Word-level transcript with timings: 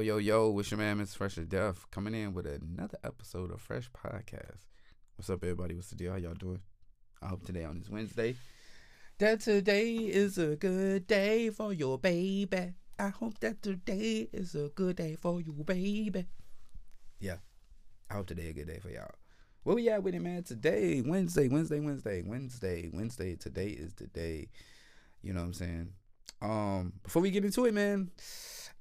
Yo, 0.00 0.16
yo, 0.16 0.16
yo, 0.16 0.48
what's 0.48 0.70
your 0.70 0.78
man, 0.78 0.96
Miss 0.96 1.14
Fresh 1.14 1.34
to 1.34 1.42
Death, 1.42 1.84
coming 1.90 2.14
in 2.14 2.32
with 2.32 2.46
another 2.46 2.96
episode 3.04 3.52
of 3.52 3.60
Fresh 3.60 3.90
Podcast. 3.90 4.64
What's 5.14 5.28
up, 5.28 5.44
everybody? 5.44 5.74
What's 5.74 5.90
the 5.90 5.96
deal? 5.96 6.12
How 6.12 6.16
y'all 6.16 6.32
doing? 6.32 6.62
I 7.20 7.26
hope 7.26 7.44
today 7.44 7.64
on 7.64 7.78
this 7.78 7.90
Wednesday 7.90 8.34
that 9.18 9.40
today 9.40 9.96
is 9.96 10.38
a 10.38 10.56
good 10.56 11.06
day 11.06 11.50
for 11.50 11.74
your 11.74 11.98
baby. 11.98 12.72
I 12.98 13.08
hope 13.08 13.40
that 13.40 13.60
today 13.60 14.26
is 14.32 14.54
a 14.54 14.70
good 14.74 14.96
day 14.96 15.16
for 15.16 15.38
you, 15.38 15.52
baby. 15.52 16.24
Yeah, 17.18 17.36
I 18.08 18.14
hope 18.14 18.26
today 18.26 18.48
a 18.48 18.52
good 18.54 18.68
day 18.68 18.78
for 18.78 18.88
y'all. 18.88 19.10
Where 19.64 19.76
we 19.76 19.90
at 19.90 20.02
with 20.02 20.14
it, 20.14 20.22
man? 20.22 20.44
Today, 20.44 21.02
Wednesday, 21.04 21.48
Wednesday, 21.48 21.80
Wednesday, 21.80 22.22
Wednesday, 22.24 22.88
Wednesday. 22.90 23.36
Today 23.36 23.68
is 23.68 23.92
the 23.92 24.06
day. 24.06 24.48
You 25.20 25.34
know 25.34 25.40
what 25.40 25.46
I'm 25.48 25.52
saying? 25.52 25.92
Um, 26.40 26.94
before 27.02 27.20
we 27.20 27.30
get 27.30 27.44
into 27.44 27.66
it, 27.66 27.74
man, 27.74 28.10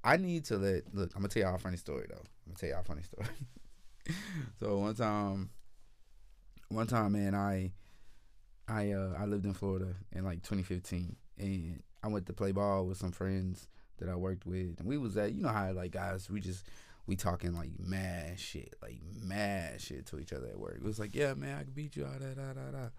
I 0.04 0.18
need 0.18 0.46
to 0.46 0.58
let 0.58 0.84
look. 0.94 1.12
I'm 1.16 1.22
gonna 1.22 1.30
tell 1.30 1.44
y'all 1.44 1.56
a 1.56 1.60
funny 1.60 1.78
story 1.78 2.06
though. 2.10 2.16
I'm 2.16 2.54
gonna 2.54 2.58
tell 2.58 2.70
y'all 2.70 2.82
a 2.82 2.84
funny 2.84 3.04
story. 3.04 3.28
so 4.60 4.78
one 4.80 4.96
time, 4.96 5.50
one 6.70 6.88
time, 6.88 7.14
man, 7.14 7.36
I, 7.36 7.72
I, 8.68 8.92
uh, 8.92 9.14
I 9.18 9.26
lived 9.26 9.46
in 9.46 9.54
Florida 9.54 9.96
in 10.12 10.24
like 10.24 10.42
2015, 10.44 11.16
and 11.38 11.84
I 12.04 12.08
went 12.08 12.26
to 12.28 12.34
play 12.34 12.52
ball 12.52 12.86
with 12.86 12.98
some 12.98 13.12
friends 13.12 13.68
that 13.98 14.10
I 14.10 14.16
worked 14.16 14.46
with, 14.46 14.80
and 14.80 14.88
we 14.88 14.98
was 14.98 15.18
at, 15.18 15.34
you 15.34 15.42
know 15.42 15.50
how 15.50 15.72
like 15.74 15.92
guys, 15.92 16.30
we 16.30 16.40
just 16.40 16.66
we 17.06 17.16
talking 17.16 17.54
like 17.54 17.72
mad 17.78 18.40
shit, 18.40 18.76
like 18.82 19.02
mad 19.22 19.82
shit 19.82 20.06
to 20.08 20.20
each 20.20 20.32
other 20.32 20.48
at 20.48 20.60
work. 20.60 20.76
It 20.76 20.84
was 20.84 21.00
like, 21.00 21.14
yeah, 21.14 21.34
man, 21.34 21.58
I 21.58 21.64
can 21.64 21.74
beat 21.74 21.98
you, 21.98 22.04
da 22.04 22.20
da 22.20 22.54
da 22.54 22.72
da. 22.72 22.90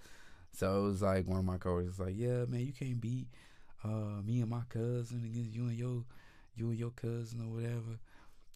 So 0.53 0.81
it 0.81 0.89
was 0.89 1.03
like 1.03 1.27
one 1.27 1.39
of 1.39 1.45
my 1.45 1.59
coworkers 1.59 1.98
was 1.98 2.06
like, 2.06 2.17
yeah, 2.17 2.45
man, 2.45 2.61
you 2.61 2.73
can't 2.73 3.01
beat 3.01 3.28
uh, 3.84 4.21
me 4.23 4.41
and 4.41 4.51
my 4.51 4.62
cousin 4.69 5.23
against 5.25 5.55
you 5.55 5.67
and 5.69 5.78
your 5.78 6.05
you 6.61 6.70
and 6.70 6.78
your 6.78 6.91
cousin 6.91 7.41
or 7.41 7.55
whatever. 7.55 7.98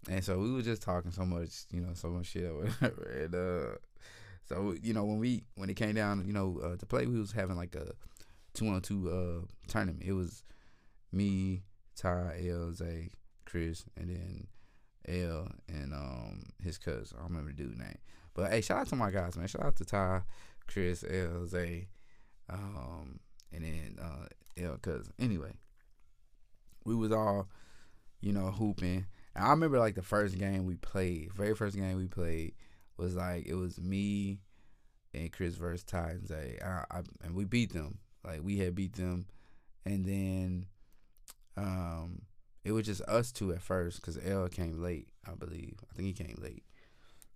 And 0.09 0.23
so 0.23 0.39
we 0.39 0.53
were 0.53 0.63
just 0.63 0.83
talking 0.83 1.11
so 1.11 1.25
much, 1.25 1.65
you 1.71 1.81
know, 1.81 1.95
so 1.95 2.09
much 2.09 2.27
shit 2.27 2.45
or 2.45 2.55
whatever. 2.81 3.03
And 3.03 3.35
uh, 3.35 3.77
so 4.45 4.75
you 4.83 4.93
know, 4.93 5.05
when 5.05 5.19
we 5.19 5.45
when 5.57 5.71
it 5.71 5.75
came 5.75 5.95
down, 5.95 6.25
you 6.27 6.33
know, 6.33 6.61
uh, 6.63 6.77
to 6.77 6.87
play, 6.87 7.07
we 7.07 7.19
was 7.19 7.33
having 7.33 7.57
like 7.57 7.75
a 7.75 7.93
two 8.53 8.69
on 8.69 8.83
two 8.83 9.11
uh 9.11 9.47
tournament. 9.67 10.03
It 10.05 10.13
was 10.13 10.45
me, 11.11 11.63
Ty, 11.97 12.47
L, 12.51 12.73
Zay, 12.73 13.11
Chris, 13.47 13.85
and 13.97 14.11
then 14.11 14.47
L 15.09 15.49
and 15.69 15.93
um 15.95 16.43
his 16.63 16.77
cousin. 16.79 17.17
I 17.17 17.23
don't 17.23 17.31
remember 17.31 17.53
the 17.53 17.57
dude's 17.57 17.79
name. 17.79 17.99
But 18.35 18.51
hey, 18.51 18.61
shout 18.61 18.79
out 18.79 18.89
to 18.89 18.97
my 18.97 19.11
guys, 19.11 19.37
man. 19.37 19.47
Shout 19.47 19.63
out 19.63 19.77
to 19.77 19.85
Ty, 19.85 20.23
Chris, 20.67 21.05
L, 21.09 21.47
Zay, 21.47 21.89
um, 22.51 23.21
and 23.53 23.65
then 23.65 23.99
uh 24.03 24.27
L 24.63 24.77
cousin. 24.83 25.13
Anyway, 25.19 25.55
we 26.85 26.95
was 26.95 27.13
all, 27.13 27.49
you 28.25 28.33
know, 28.33 28.51
hooping. 28.51 29.05
And 29.37 29.45
I 29.45 29.51
remember 29.51 29.79
like 29.79 29.95
the 29.95 30.03
first 30.03 30.39
game 30.39 30.65
we 30.65 30.77
played, 30.77 31.33
very 31.35 31.55
first 31.55 31.77
game 31.77 31.97
we 31.99 32.07
played 32.07 32.55
was 32.97 33.15
like 33.15 33.47
it 33.47 33.55
was 33.55 33.79
me 33.79 34.41
and 35.13 35.31
Chris 35.31 35.57
versus 35.57 35.85
Ty 35.85 36.11
and 36.11 36.27
Zay. 36.27 36.59
I, 36.65 36.85
I, 36.91 37.03
and 37.23 37.35
we 37.35 37.45
beat 37.45 37.75
them. 37.75 37.99
Like 38.25 38.41
we 38.43 38.57
had 38.57 38.75
beat 38.75 38.95
them, 38.95 39.27
and 39.85 40.07
then 40.07 40.67
um 41.57 42.23
it 42.65 42.73
was 42.73 42.87
just 42.87 43.03
us 43.03 43.31
two 43.31 43.53
at 43.53 43.61
first 43.61 44.01
because 44.01 44.19
L 44.25 44.49
came 44.49 44.83
late, 44.83 45.09
I 45.31 45.35
believe. 45.35 45.75
I 45.91 45.95
think 45.95 46.07
he 46.07 46.25
came 46.25 46.39
late. 46.41 46.65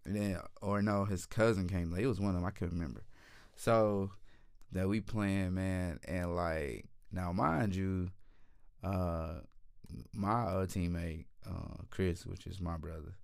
And 0.06 0.16
then, 0.16 0.38
or 0.62 0.80
no, 0.80 1.04
his 1.04 1.26
cousin 1.26 1.68
came 1.68 1.92
late. 1.92 2.04
It 2.04 2.08
was 2.08 2.18
one 2.18 2.30
of 2.30 2.36
them. 2.36 2.46
I 2.46 2.50
couldn't 2.50 2.78
remember. 2.78 3.04
So 3.56 4.12
that 4.72 4.88
we 4.88 5.02
playing, 5.02 5.52
man, 5.52 6.00
and 6.08 6.34
like 6.34 6.86
now, 7.12 7.30
mind 7.32 7.76
you, 7.76 8.08
uh, 8.82 9.40
my 10.12 10.42
uh, 10.42 10.66
teammate 10.66 11.26
uh, 11.48 11.82
Chris, 11.90 12.26
which 12.26 12.46
is 12.46 12.60
my 12.60 12.76
brother, 12.76 13.14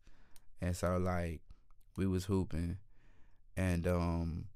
and 0.60 0.76
so 0.76 0.96
like 0.98 1.40
we 1.96 2.06
was 2.06 2.24
hooping, 2.24 2.78
and 3.56 3.86
um, 3.86 4.46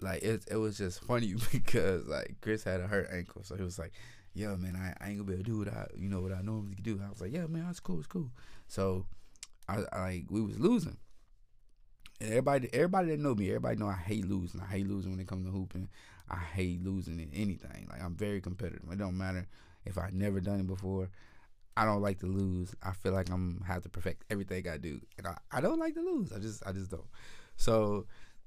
like 0.00 0.22
it 0.22 0.44
it 0.50 0.56
was 0.56 0.78
just 0.78 1.02
funny 1.02 1.34
because 1.52 2.06
like 2.06 2.36
Chris 2.40 2.64
had 2.64 2.80
a 2.80 2.86
hurt 2.86 3.08
ankle, 3.12 3.42
so 3.44 3.56
he 3.56 3.62
was 3.62 3.78
like, 3.78 3.92
"Yo, 4.34 4.56
man, 4.56 4.76
I, 4.76 5.04
I 5.04 5.08
ain't 5.10 5.18
gonna 5.18 5.28
be 5.28 5.34
able 5.34 5.44
to 5.44 5.50
do 5.50 5.58
what 5.58 5.68
I 5.68 5.86
you 5.96 6.08
know 6.08 6.20
what 6.20 6.32
I 6.32 6.42
normally 6.42 6.76
do." 6.80 7.00
I 7.04 7.08
was 7.08 7.20
like, 7.20 7.32
"Yeah, 7.32 7.46
man, 7.46 7.66
that's 7.66 7.80
cool, 7.80 7.98
it's 7.98 8.06
cool." 8.06 8.30
So 8.66 9.06
I, 9.68 9.82
I 9.92 10.00
like 10.00 10.24
we 10.30 10.40
was 10.40 10.58
losing. 10.58 10.96
And 12.20 12.30
everybody, 12.30 12.68
everybody 12.72 13.10
that 13.10 13.20
know 13.20 13.34
me, 13.34 13.48
everybody 13.48 13.76
know 13.76 13.86
I 13.86 13.92
hate 13.94 14.26
losing. 14.26 14.60
I 14.60 14.66
hate 14.66 14.88
losing 14.88 15.12
when 15.12 15.20
it 15.20 15.28
comes 15.28 15.46
to 15.46 15.52
hooping. 15.52 15.88
I 16.28 16.36
hate 16.36 16.82
losing 16.82 17.20
in 17.20 17.30
anything. 17.32 17.86
Like 17.88 18.02
I'm 18.02 18.14
very 18.14 18.40
competitive. 18.40 18.90
It 18.90 18.98
don't 18.98 19.16
matter 19.16 19.46
if 19.84 19.98
I 19.98 20.10
never 20.12 20.40
done 20.40 20.60
it 20.60 20.66
before. 20.66 21.08
I 21.78 21.84
don't 21.84 22.02
like 22.02 22.18
to 22.20 22.26
lose. 22.26 22.74
I 22.82 22.90
feel 22.90 23.12
like 23.12 23.30
I'm 23.30 23.62
have 23.64 23.84
to 23.84 23.88
perfect 23.88 24.24
everything 24.30 24.68
I 24.68 24.78
do, 24.78 25.00
and 25.16 25.28
I, 25.28 25.36
I 25.52 25.60
don't 25.60 25.78
like 25.78 25.94
to 25.94 26.00
lose. 26.00 26.32
I 26.32 26.40
just 26.40 26.66
I 26.66 26.72
just 26.72 26.90
don't. 26.90 27.06
So 27.56 28.06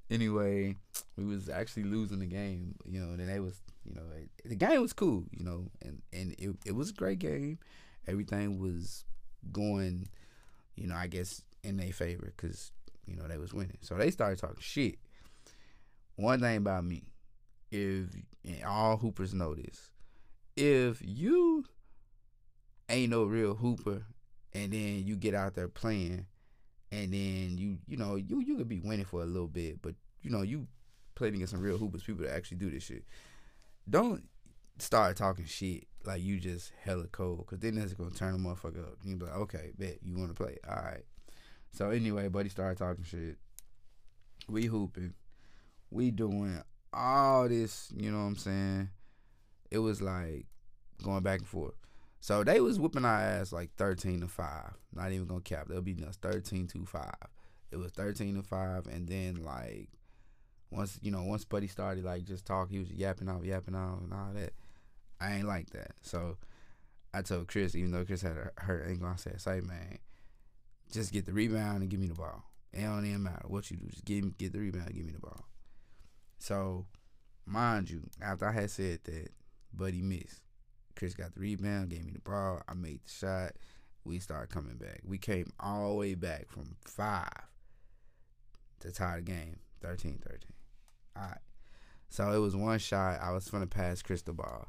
anyway, 0.10 0.76
we 1.16 1.24
was 1.24 1.48
actually 1.48 1.86
losing 1.86 2.20
the 2.20 2.26
game, 2.26 2.76
you 2.86 3.00
know, 3.00 3.12
and 3.14 3.30
they 3.30 3.40
was 3.40 3.62
you 3.86 3.96
know 3.96 4.02
the 4.44 4.56
game 4.56 4.82
was 4.82 4.92
cool, 4.92 5.24
you 5.32 5.46
know, 5.46 5.68
and 5.82 6.02
and 6.12 6.36
it 6.38 6.54
it 6.66 6.76
was 6.76 6.90
a 6.90 6.94
great 6.94 7.20
game. 7.20 7.58
Everything 8.06 8.60
was 8.60 9.06
going, 9.54 10.10
you 10.76 10.88
know, 10.88 10.96
I 10.96 11.08
guess 11.08 11.42
in 11.64 11.78
their 11.78 11.94
favor 11.94 12.34
because 12.36 12.74
you 13.06 13.16
know 13.16 13.30
they 13.30 13.38
was 13.38 13.54
winning. 13.54 13.78
So 13.80 13.96
they 13.96 14.12
started 14.12 14.40
talking 14.40 14.58
shit. 14.60 15.00
One 16.18 16.42
thing 16.42 16.58
about 16.58 16.84
me, 16.84 17.04
if 17.72 18.08
all 18.68 18.98
hoopers 18.98 19.34
know 19.34 19.56
this, 19.56 19.90
if 20.58 21.02
you 21.02 21.64
ain't 22.92 23.12
no 23.12 23.24
real 23.24 23.56
hooper, 23.56 24.04
and 24.54 24.72
then 24.72 25.04
you 25.06 25.16
get 25.16 25.34
out 25.34 25.56
there 25.56 25.68
playing, 25.68 26.26
and 26.92 27.14
then 27.14 27.58
you 27.58 27.78
you 27.88 27.98
know 27.98 28.16
you 28.16 28.42
you 28.42 28.58
could 28.58 28.70
be 28.70 28.80
winning 28.80 29.06
for 29.06 29.22
a 29.22 29.26
little 29.26 29.48
bit, 29.48 29.82
but 29.82 29.96
you 30.22 30.30
know 30.30 30.42
you 30.42 30.68
playing 31.16 31.36
against 31.36 31.52
some 31.52 31.62
real 31.62 31.78
hoopers, 31.78 32.04
people 32.04 32.26
that 32.26 32.36
actually 32.36 32.58
do 32.58 32.70
this 32.70 32.84
shit. 32.84 33.04
Don't 33.90 34.24
start 34.78 35.18
talking 35.18 35.46
shit 35.46 35.86
like 36.06 36.22
you 36.22 36.40
just 36.40 36.72
hella 36.84 37.08
cold, 37.12 37.46
cause 37.48 37.60
then 37.60 37.76
that's 37.76 37.94
gonna 37.94 38.12
turn 38.12 38.34
the 38.34 38.40
motherfucker 38.50 38.84
up. 38.84 38.98
You 39.04 39.16
be 39.16 39.26
like, 39.26 39.36
okay, 39.36 39.72
bet 39.78 40.00
you 40.04 40.18
want 40.18 40.30
to 40.30 40.44
play, 40.44 40.58
all 40.68 40.76
right. 40.76 41.06
So 41.72 41.90
anyway, 41.90 42.28
buddy 42.28 42.50
started 42.50 42.78
talking 42.78 43.04
shit. 43.04 43.38
We 44.50 44.66
hooping, 44.66 45.14
we 45.90 46.12
doing 46.12 46.62
all 46.94 47.48
this, 47.48 47.92
you 47.96 48.12
know 48.12 48.18
what 48.18 48.24
I'm 48.26 48.36
saying? 48.36 48.90
It 49.70 49.80
was 49.80 50.02
like 50.02 50.48
going 51.02 51.24
back 51.24 51.40
and 51.40 51.48
forth. 51.48 51.76
So 52.22 52.44
they 52.44 52.62
was 52.62 52.80
whooping 52.80 53.04
our 53.04 53.20
ass 53.20 53.52
like 53.52 53.72
13 53.78 54.22
to 54.22 54.28
5. 54.28 54.46
Not 54.94 55.12
even 55.12 55.26
gonna 55.26 55.42
cap. 55.42 55.68
They'll 55.68 55.82
be 55.82 55.98
us 56.08 56.18
13 56.18 56.68
to 56.68 56.86
5. 56.86 57.14
It 57.72 57.78
was 57.78 57.92
13 57.94 58.36
to 58.36 58.44
5 58.44 58.86
and 58.88 59.08
then 59.08 59.44
like 59.44 59.90
once 60.70 61.00
you 61.02 61.12
know, 61.12 61.24
once 61.24 61.46
Buddy 61.46 61.68
started 61.68 62.06
like 62.06 62.24
just 62.24 62.46
talk, 62.46 62.70
he 62.70 62.78
was 62.80 62.92
yapping 62.92 63.28
off, 63.28 63.44
yapping 63.44 63.76
off 63.76 64.02
and 64.02 64.14
all 64.14 64.30
that. 64.36 64.54
I 65.20 65.34
ain't 65.34 65.48
like 65.48 65.72
that. 65.72 65.94
So 66.04 66.38
I 67.12 67.24
told 67.24 67.48
Chris, 67.48 67.76
even 67.76 67.92
though 67.92 68.06
Chris 68.06 68.22
had 68.22 68.38
a 68.38 68.52
hurt 68.62 68.88
ankle, 68.88 69.08
I 69.08 69.16
said, 69.16 69.42
say 69.42 69.60
man, 69.60 69.98
just 70.92 71.12
get 71.12 71.26
the 71.26 71.34
rebound 71.34 71.82
and 71.82 71.90
give 71.90 72.00
me 72.00 72.08
the 72.08 72.14
ball. 72.14 72.44
It 72.72 72.84
don't 72.84 73.06
even 73.06 73.24
matter 73.24 73.48
what 73.48 73.72
you 73.72 73.78
do. 73.78 73.88
Just 73.88 74.06
get 74.06 74.38
get 74.38 74.54
the 74.54 74.60
rebound 74.60 74.88
and 74.88 74.96
give 74.96 75.06
me 75.06 75.12
the 75.12 75.20
ball. 75.20 75.46
So, 76.38 76.86
mind 77.48 77.90
you, 77.90 78.04
after 78.22 78.48
I 78.48 78.52
had 78.52 78.70
said 78.70 79.00
that, 79.06 79.30
Buddy 79.74 80.02
missed. 80.04 80.42
Chris 80.96 81.14
got 81.14 81.34
the 81.34 81.40
rebound, 81.40 81.90
gave 81.90 82.06
me 82.06 82.12
the 82.12 82.20
ball. 82.20 82.62
I 82.68 82.74
made 82.74 83.02
the 83.06 83.12
shot. 83.12 83.52
We 84.04 84.20
started 84.20 84.54
coming 84.54 84.78
back. 84.78 85.02
We 85.04 85.18
came 85.18 85.52
all 85.60 85.90
the 85.90 85.96
way 85.96 86.16
back 86.16 86.50
from 86.50 86.76
five 86.84 87.30
to 88.80 88.92
tie 88.92 89.18
the 89.18 89.22
game, 89.22 89.58
13 89.82 90.20
13. 90.24 90.40
All 91.16 91.24
right. 91.24 91.38
So 92.10 92.32
it 92.32 92.40
was 92.40 92.56
one 92.56 92.80
shot. 92.80 93.22
I 93.22 93.32
was 93.32 93.50
going 93.50 93.64
to 93.64 93.68
pass 93.68 94.02
Chris 94.02 94.22
the 94.22 94.34
ball. 94.34 94.68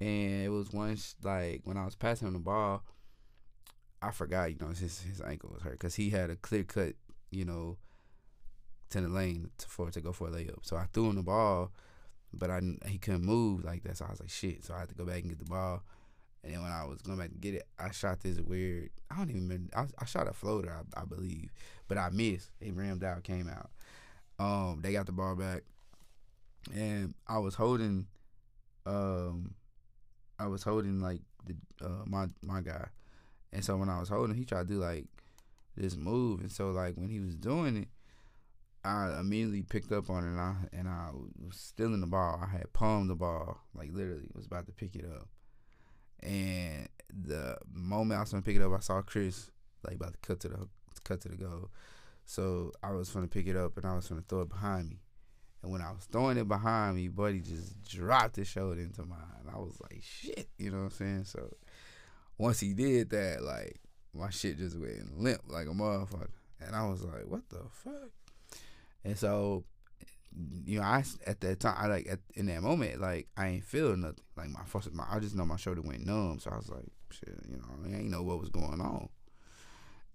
And 0.00 0.42
it 0.44 0.48
was 0.48 0.68
sh- 1.00 1.14
like, 1.22 1.60
when 1.64 1.76
I 1.76 1.84
was 1.84 1.94
passing 1.94 2.28
him 2.28 2.34
the 2.34 2.40
ball, 2.40 2.82
I 4.02 4.10
forgot, 4.10 4.50
you 4.50 4.58
know, 4.60 4.68
his, 4.68 5.02
his 5.02 5.20
ankle 5.20 5.50
was 5.52 5.62
hurt 5.62 5.72
because 5.72 5.94
he 5.94 6.10
had 6.10 6.30
a 6.30 6.36
clear 6.36 6.64
cut, 6.64 6.94
you 7.30 7.44
know, 7.44 7.78
to 8.90 9.00
the 9.00 9.08
lane 9.08 9.50
to, 9.58 9.68
for 9.68 9.90
to 9.90 10.00
go 10.00 10.12
for 10.12 10.28
a 10.28 10.30
layup. 10.30 10.58
So 10.62 10.76
I 10.76 10.86
threw 10.92 11.08
him 11.08 11.16
the 11.16 11.22
ball, 11.22 11.72
but 12.38 12.50
I 12.50 12.60
he 12.86 12.98
couldn't 12.98 13.24
move 13.24 13.64
like 13.64 13.82
that. 13.84 13.96
So 13.96 14.06
I 14.06 14.10
was 14.10 14.20
like, 14.20 14.30
shit. 14.30 14.64
So 14.64 14.74
I 14.74 14.80
had 14.80 14.88
to 14.88 14.94
go 14.94 15.04
back 15.04 15.20
and 15.20 15.30
get 15.30 15.38
the 15.38 15.44
ball. 15.44 15.82
And 16.42 16.54
then 16.54 16.62
when 16.62 16.70
I 16.70 16.84
was 16.84 17.02
going 17.02 17.18
back 17.18 17.30
to 17.30 17.38
get 17.38 17.54
it, 17.54 17.66
I 17.78 17.90
shot 17.90 18.20
this 18.20 18.38
weird. 18.38 18.90
I 19.10 19.16
don't 19.16 19.30
even 19.30 19.42
remember. 19.42 19.70
I, 19.76 19.86
I 19.98 20.04
shot 20.04 20.28
a 20.28 20.32
floater, 20.32 20.72
I, 20.72 21.00
I, 21.00 21.04
believe, 21.04 21.50
but 21.88 21.98
I 21.98 22.10
missed. 22.10 22.50
It 22.60 22.74
rammed 22.74 23.02
out, 23.02 23.24
came 23.24 23.48
out. 23.48 23.70
Um, 24.38 24.80
they 24.80 24.92
got 24.92 25.06
the 25.06 25.12
ball 25.12 25.34
back, 25.34 25.62
and 26.74 27.14
I 27.26 27.38
was 27.38 27.54
holding. 27.54 28.06
Um, 28.84 29.54
I 30.38 30.46
was 30.46 30.62
holding 30.62 31.00
like 31.00 31.22
the 31.46 31.56
uh, 31.84 32.04
my 32.04 32.26
my 32.42 32.60
guy, 32.60 32.86
and 33.52 33.64
so 33.64 33.76
when 33.76 33.88
I 33.88 33.98
was 33.98 34.08
holding, 34.08 34.36
he 34.36 34.44
tried 34.44 34.68
to 34.68 34.74
do 34.74 34.78
like 34.78 35.06
this 35.76 35.96
move, 35.96 36.40
and 36.40 36.52
so 36.52 36.70
like 36.70 36.94
when 36.96 37.08
he 37.08 37.18
was 37.18 37.34
doing 37.34 37.76
it, 37.76 37.88
I 38.86 39.18
immediately 39.20 39.62
picked 39.62 39.92
up 39.92 40.08
on 40.10 40.24
it 40.24 40.28
and 40.28 40.40
I 40.40 40.54
and 40.72 40.88
I 40.88 41.10
was 41.12 41.56
stealing 41.56 42.00
the 42.00 42.06
ball. 42.06 42.40
I 42.42 42.50
had 42.50 42.72
palmed 42.72 43.10
the 43.10 43.14
ball, 43.14 43.58
like 43.74 43.90
literally 43.92 44.28
was 44.34 44.46
about 44.46 44.66
to 44.66 44.72
pick 44.72 44.94
it 44.94 45.04
up. 45.04 45.28
And 46.22 46.88
the 47.10 47.58
moment 47.72 48.18
I 48.18 48.22
was 48.22 48.30
gonna 48.30 48.42
pick 48.42 48.56
it 48.56 48.62
up, 48.62 48.72
I 48.72 48.80
saw 48.80 49.02
Chris 49.02 49.50
like 49.84 49.96
about 49.96 50.12
to 50.12 50.18
cut 50.20 50.40
to 50.40 50.48
the 50.48 50.68
cut 51.04 51.20
to 51.22 51.28
the 51.28 51.36
goal. 51.36 51.70
So 52.24 52.72
I 52.82 52.92
was 52.92 53.10
gonna 53.10 53.28
pick 53.28 53.46
it 53.46 53.56
up 53.56 53.76
and 53.76 53.86
I 53.86 53.94
was 53.94 54.08
gonna 54.08 54.24
throw 54.28 54.42
it 54.42 54.48
behind 54.48 54.88
me. 54.88 55.00
And 55.62 55.72
when 55.72 55.82
I 55.82 55.90
was 55.90 56.04
throwing 56.04 56.38
it 56.38 56.48
behind 56.48 56.96
me, 56.96 57.08
buddy 57.08 57.40
just 57.40 57.82
dropped 57.84 58.36
his 58.36 58.46
shoulder 58.46 58.80
into 58.80 59.04
mine. 59.04 59.18
I 59.52 59.58
was 59.58 59.78
like, 59.80 60.00
shit, 60.02 60.48
you 60.58 60.70
know 60.70 60.78
what 60.78 60.84
I'm 60.84 60.90
saying? 60.90 61.24
So 61.24 61.50
once 62.38 62.60
he 62.60 62.72
did 62.72 63.10
that, 63.10 63.42
like 63.42 63.80
my 64.14 64.30
shit 64.30 64.58
just 64.58 64.78
went 64.78 65.18
limp 65.18 65.42
like 65.48 65.66
a 65.66 65.70
motherfucker. 65.70 66.28
And 66.60 66.74
I 66.74 66.86
was 66.88 67.02
like, 67.02 67.26
what 67.26 67.48
the 67.48 67.62
fuck? 67.70 68.10
And 69.06 69.16
so, 69.16 69.62
you 70.64 70.80
know, 70.80 70.84
I 70.84 71.04
at 71.28 71.40
that 71.40 71.60
time, 71.60 71.76
I 71.78 71.86
like 71.86 72.08
at, 72.10 72.18
in 72.34 72.46
that 72.46 72.60
moment, 72.60 73.00
like 73.00 73.28
I 73.36 73.46
ain't 73.46 73.64
feel 73.64 73.96
nothing. 73.96 74.24
Like 74.36 74.50
my 74.50 74.64
first, 74.64 74.92
my, 74.92 75.04
I 75.08 75.20
just 75.20 75.36
know 75.36 75.46
my 75.46 75.56
shoulder 75.56 75.80
went 75.80 76.04
numb. 76.04 76.40
So 76.40 76.50
I 76.50 76.56
was 76.56 76.68
like, 76.68 76.88
shit, 77.10 77.38
you 77.48 77.56
know, 77.56 77.64
I 77.84 78.00
ain't 78.00 78.10
know 78.10 78.24
what 78.24 78.40
was 78.40 78.50
going 78.50 78.80
on. 78.80 79.08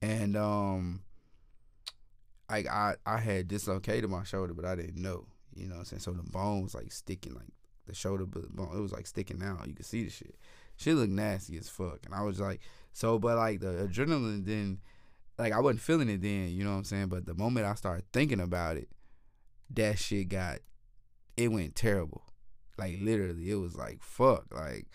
And 0.01 0.35
um, 0.35 1.03
like 2.49 2.67
I 2.67 2.95
I 3.05 3.17
had 3.17 3.47
dislocated 3.47 4.09
my 4.09 4.23
shoulder, 4.23 4.53
but 4.53 4.65
I 4.65 4.75
didn't 4.75 5.01
know. 5.01 5.25
You 5.55 5.67
know 5.67 5.75
what 5.75 5.79
I'm 5.79 5.85
saying? 5.85 6.01
So 6.01 6.11
the 6.11 6.23
bone 6.23 6.63
was 6.63 6.75
like 6.75 6.91
sticking, 6.91 7.33
like 7.33 7.47
the 7.87 7.95
shoulder 7.95 8.25
bone, 8.25 8.71
it 8.75 8.81
was 8.81 8.91
like 8.91 9.07
sticking 9.07 9.41
out. 9.41 9.65
You 9.67 9.73
could 9.73 9.85
see 9.85 10.03
the 10.03 10.09
shit. 10.09 10.35
Shit 10.75 10.95
looked 10.95 11.13
nasty 11.13 11.57
as 11.57 11.69
fuck. 11.69 11.99
And 12.05 12.13
I 12.13 12.23
was 12.23 12.41
like, 12.41 12.59
so, 12.91 13.19
but 13.19 13.37
like 13.37 13.61
the 13.61 13.87
adrenaline 13.87 14.45
then, 14.45 14.79
like 15.41 15.53
I 15.53 15.59
wasn't 15.59 15.81
feeling 15.81 16.07
it 16.07 16.21
then, 16.21 16.49
you 16.49 16.63
know 16.63 16.69
what 16.69 16.77
I'm 16.77 16.83
saying? 16.83 17.07
But 17.07 17.25
the 17.25 17.33
moment 17.33 17.65
I 17.65 17.73
started 17.73 18.05
thinking 18.13 18.39
about 18.39 18.77
it, 18.77 18.89
that 19.71 19.97
shit 19.97 20.29
got, 20.29 20.59
it 21.35 21.51
went 21.51 21.75
terrible. 21.75 22.21
Like 22.77 22.99
literally, 23.01 23.49
it 23.49 23.55
was 23.55 23.75
like, 23.75 24.03
fuck, 24.03 24.45
like 24.51 24.85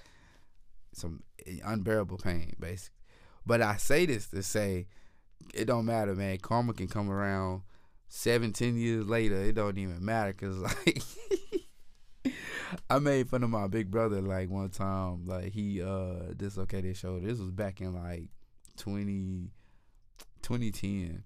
some 0.92 1.24
unbearable 1.64 2.18
pain, 2.18 2.54
basically. 2.60 2.94
But 3.44 3.60
I 3.60 3.76
say 3.76 4.06
this 4.06 4.28
to 4.28 4.42
say, 4.44 4.86
it 5.52 5.64
don't 5.64 5.84
matter, 5.84 6.14
man. 6.14 6.38
Karma 6.38 6.74
can 6.74 6.86
come 6.86 7.10
around 7.10 7.62
seven, 8.08 8.52
ten 8.52 8.76
years 8.76 9.04
later, 9.04 9.34
it 9.34 9.56
don't 9.56 9.78
even 9.78 10.04
matter 10.04 10.32
because 10.32 10.58
like 10.86 11.02
I 12.88 13.00
made 13.00 13.28
fun 13.28 13.42
of 13.42 13.50
my 13.50 13.66
big 13.66 13.90
brother 13.90 14.20
like 14.20 14.48
one 14.48 14.70
time, 14.70 15.26
like 15.26 15.52
he 15.52 15.82
uh 15.82 16.34
dislocated 16.36 16.84
his 16.84 16.98
shoulder. 16.98 17.26
This 17.26 17.40
was 17.40 17.50
back 17.50 17.80
in 17.80 17.94
like 17.94 18.28
20, 18.76 19.50
2010. 20.46 21.24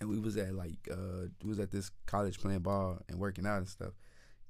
And 0.00 0.08
we 0.08 0.18
was 0.20 0.36
at 0.36 0.54
like 0.54 0.88
uh 0.90 1.26
we 1.42 1.48
was 1.48 1.58
at 1.58 1.72
this 1.72 1.90
college 2.06 2.38
playing 2.38 2.60
ball 2.60 2.98
and 3.08 3.18
working 3.18 3.46
out 3.46 3.58
and 3.58 3.68
stuff. 3.68 3.92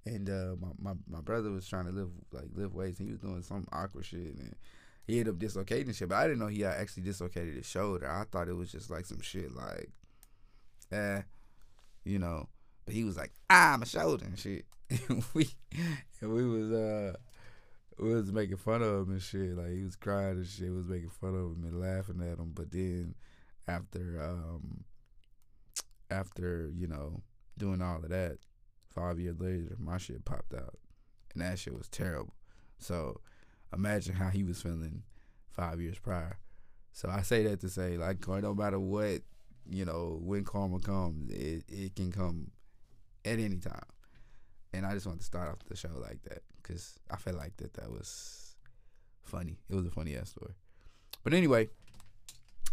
And 0.05 0.29
uh 0.29 0.57
my, 0.61 0.69
my, 0.79 0.93
my 1.09 1.21
brother 1.23 1.51
was 1.51 1.67
trying 1.67 1.87
to 1.87 1.93
live 1.93 2.11
like 2.33 2.49
live 2.55 2.75
weights 2.75 3.01
and 3.01 3.09
he 3.09 3.13
was 3.13 3.21
doing 3.21 3.43
some 3.43 3.67
awkward 3.73 4.05
shit 4.05 4.37
and 4.37 4.55
he 5.07 5.19
ended 5.19 5.35
up 5.35 5.39
dislocating 5.39 5.93
shit. 5.95 6.11
But 6.11 6.19
I 6.19 6.25
didn't 6.25 6.39
know 6.39 6.49
he 6.49 6.65
actually 6.67 7.03
dislocated 7.05 7.57
his 7.57 7.67
shoulder. 7.67 8.09
I 8.09 8.25
thought 8.31 8.49
it 8.49 8.57
was 8.57 8.71
just 8.71 8.91
like 8.91 9.07
some 9.07 9.23
shit 9.23 9.55
like 9.57 9.91
eh, 10.93 11.23
you 12.05 12.19
know. 12.19 12.47
But 12.85 12.95
he 12.95 13.05
was 13.05 13.17
like, 13.17 13.33
ah, 13.49 13.77
my 13.79 13.87
shoulder 13.87 14.27
and 14.27 14.39
shit. 14.39 14.67
and 15.09 15.25
we 15.33 15.49
and 16.21 16.33
we 16.33 16.45
was 16.45 16.71
uh 16.73 17.15
we 17.99 18.15
was 18.15 18.31
making 18.33 18.59
fun 18.59 18.83
of 18.83 19.09
him 19.09 19.13
and 19.13 19.23
shit. 19.23 19.57
Like 19.57 19.71
he 19.71 19.83
was 19.83 19.97
crying 19.97 20.37
and 20.37 20.47
shit. 20.47 20.69
We 20.69 20.77
was 20.77 20.87
making 20.87 21.09
fun 21.09 21.31
of 21.31 21.57
him 21.57 21.65
and 21.65 21.81
laughing 21.81 22.21
at 22.21 22.39
him. 22.39 22.53
But 22.55 22.71
then 22.71 23.15
after 23.69 24.21
um 24.23 24.85
after, 26.11 26.71
you 26.75 26.89
know, 26.89 27.23
doing 27.57 27.81
all 27.81 27.97
of 27.97 28.09
that, 28.09 28.39
five 28.95 29.21
years 29.21 29.39
later, 29.39 29.77
my 29.79 29.97
shit 29.97 30.25
popped 30.25 30.55
out. 30.55 30.75
And 31.35 31.43
that 31.43 31.59
shit 31.59 31.77
was 31.77 31.89
terrible. 31.89 32.35
So 32.79 33.21
imagine 33.73 34.17
how 34.17 34.29
he 34.29 34.43
was 34.43 34.61
feeling 34.61 35.05
five 35.51 35.81
years 35.81 35.99
prior. 35.99 36.39
So 36.93 37.09
I 37.09 37.23
say 37.23 37.45
that 37.45 37.61
to 37.61 37.69
say, 37.69 37.97
like, 37.97 38.27
no 38.27 38.53
matter 38.55 38.81
what 38.81 39.21
you 39.69 39.85
know, 39.85 40.19
when 40.23 40.45
karma 40.45 40.81
comes, 40.81 41.31
it, 41.31 41.65
it 41.69 41.95
can 41.95 42.11
come 42.11 42.51
at 43.25 43.39
any 43.39 43.59
time. 43.59 43.81
And 44.73 44.87
I 44.87 44.95
just 44.95 45.07
want 45.07 45.21
to 45.21 45.25
start 45.25 45.49
off 45.49 45.59
the 45.69 45.77
show 45.77 45.91
like 46.01 46.23
that 46.25 46.43
because 46.63 46.99
I 47.11 47.17
felt 47.17 47.37
like 47.37 47.57
that 47.59 47.75
that 47.75 47.91
was 47.91 48.57
funny. 49.23 49.59
It 49.69 49.75
was 49.75 49.87
a 49.87 49.91
funny 49.91 50.17
ass 50.17 50.31
story. 50.31 50.55
But 51.25 51.35
anyway, 51.35 51.69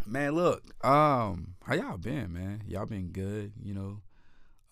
man, 0.08 0.34
look, 0.34 0.64
um, 0.86 1.56
how 1.64 1.76
y'all 1.76 1.98
been, 1.98 2.34
man? 2.34 2.64
Y'all 2.68 2.86
been 2.86 3.10
good, 3.10 3.54
you 3.62 3.74
know. 3.74 4.02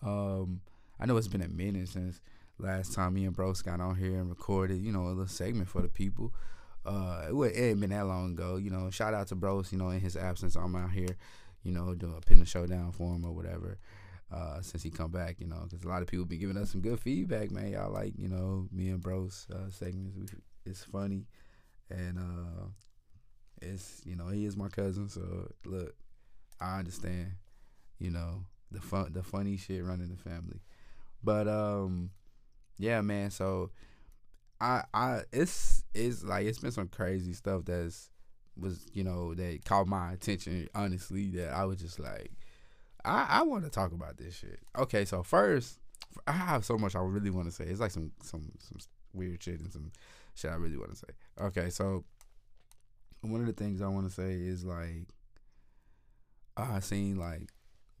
Um, 0.02 0.60
I 0.98 1.06
know 1.06 1.16
it's 1.16 1.28
been 1.28 1.42
a 1.42 1.48
minute 1.48 1.88
since 1.88 2.20
last 2.58 2.94
time 2.94 3.14
me 3.14 3.24
and 3.24 3.34
Bros 3.34 3.62
got 3.62 3.80
on 3.80 3.96
here 3.96 4.18
and 4.18 4.28
recorded, 4.28 4.78
you 4.78 4.92
know, 4.92 5.06
a 5.06 5.08
little 5.08 5.26
segment 5.26 5.68
for 5.68 5.82
the 5.82 5.88
people. 5.88 6.32
Uh, 6.84 7.26
it 7.30 7.58
ain't 7.58 7.80
been 7.80 7.90
that 7.90 8.06
long 8.06 8.32
ago, 8.32 8.56
you 8.56 8.70
know. 8.70 8.90
Shout 8.90 9.14
out 9.14 9.26
to 9.28 9.34
Bros, 9.34 9.72
you 9.72 9.78
know, 9.78 9.90
in 9.90 10.00
his 10.00 10.16
absence, 10.16 10.56
I'm 10.56 10.76
out 10.76 10.92
here 10.92 11.16
you 11.66 11.72
know, 11.72 11.94
doing 11.94 12.14
a 12.16 12.20
pin 12.20 12.38
the 12.38 12.46
show 12.46 12.64
down 12.64 12.92
for 12.92 13.12
him 13.12 13.24
or 13.24 13.32
whatever. 13.32 13.78
Uh, 14.32 14.60
since 14.60 14.82
he 14.82 14.90
come 14.90 15.10
back, 15.10 15.36
you 15.40 15.46
know, 15.46 15.66
because 15.68 15.84
a 15.84 15.88
lot 15.88 16.02
of 16.02 16.08
people 16.08 16.24
be 16.24 16.38
giving 16.38 16.56
us 16.56 16.70
some 16.70 16.80
good 16.80 16.98
feedback, 16.98 17.50
man. 17.50 17.70
Y'all 17.70 17.92
like, 17.92 18.12
you 18.16 18.28
know, 18.28 18.68
me 18.72 18.88
and 18.88 19.02
Bros 19.02 19.46
uh, 19.52 19.70
segments. 19.70 20.34
It's 20.64 20.82
funny, 20.82 21.26
and 21.90 22.18
uh, 22.18 22.66
it's 23.62 24.02
you 24.04 24.16
know 24.16 24.28
he 24.28 24.44
is 24.44 24.56
my 24.56 24.68
cousin, 24.68 25.08
so 25.08 25.52
look, 25.64 25.94
I 26.60 26.78
understand, 26.78 27.32
you 27.98 28.10
know, 28.10 28.44
the 28.70 28.80
fun, 28.80 29.12
the 29.12 29.22
funny 29.22 29.56
shit 29.56 29.84
running 29.84 30.08
the 30.08 30.16
family, 30.16 30.60
but 31.22 31.48
um, 31.48 32.10
yeah, 32.78 33.00
man. 33.00 33.30
So 33.30 33.70
I, 34.60 34.84
I, 34.94 35.20
it's 35.32 35.84
it's 35.94 36.22
like 36.22 36.46
it's 36.46 36.58
been 36.58 36.72
some 36.72 36.88
crazy 36.88 37.32
stuff 37.32 37.64
that's 37.64 38.10
was 38.58 38.86
you 38.92 39.04
know 39.04 39.34
that 39.34 39.64
caught 39.64 39.86
my 39.86 40.12
attention 40.12 40.66
honestly 40.74 41.28
that 41.28 41.52
I 41.52 41.66
was 41.66 41.78
just 41.78 41.98
like 41.98 42.30
I 43.04 43.26
I 43.28 43.42
want 43.42 43.64
to 43.64 43.70
talk 43.70 43.92
about 43.92 44.16
this 44.16 44.34
shit. 44.36 44.60
Okay, 44.78 45.04
so 45.04 45.22
first 45.22 45.78
I 46.26 46.32
have 46.32 46.64
so 46.64 46.78
much 46.78 46.96
I 46.96 47.00
really 47.00 47.30
want 47.30 47.48
to 47.48 47.52
say. 47.52 47.64
It's 47.64 47.80
like 47.80 47.90
some 47.90 48.12
some 48.22 48.50
some 48.58 48.78
weird 49.12 49.42
shit 49.42 49.60
and 49.60 49.72
some 49.72 49.92
shit 50.34 50.50
I 50.50 50.54
really 50.54 50.78
want 50.78 50.90
to 50.90 50.96
say. 50.96 51.08
Okay, 51.40 51.70
so 51.70 52.04
one 53.30 53.40
of 53.40 53.46
the 53.46 53.52
things 53.52 53.80
I 53.80 53.88
want 53.88 54.06
to 54.08 54.12
say 54.12 54.32
is 54.32 54.64
like 54.64 55.08
I 56.56 56.80
seen 56.80 57.16
like 57.16 57.50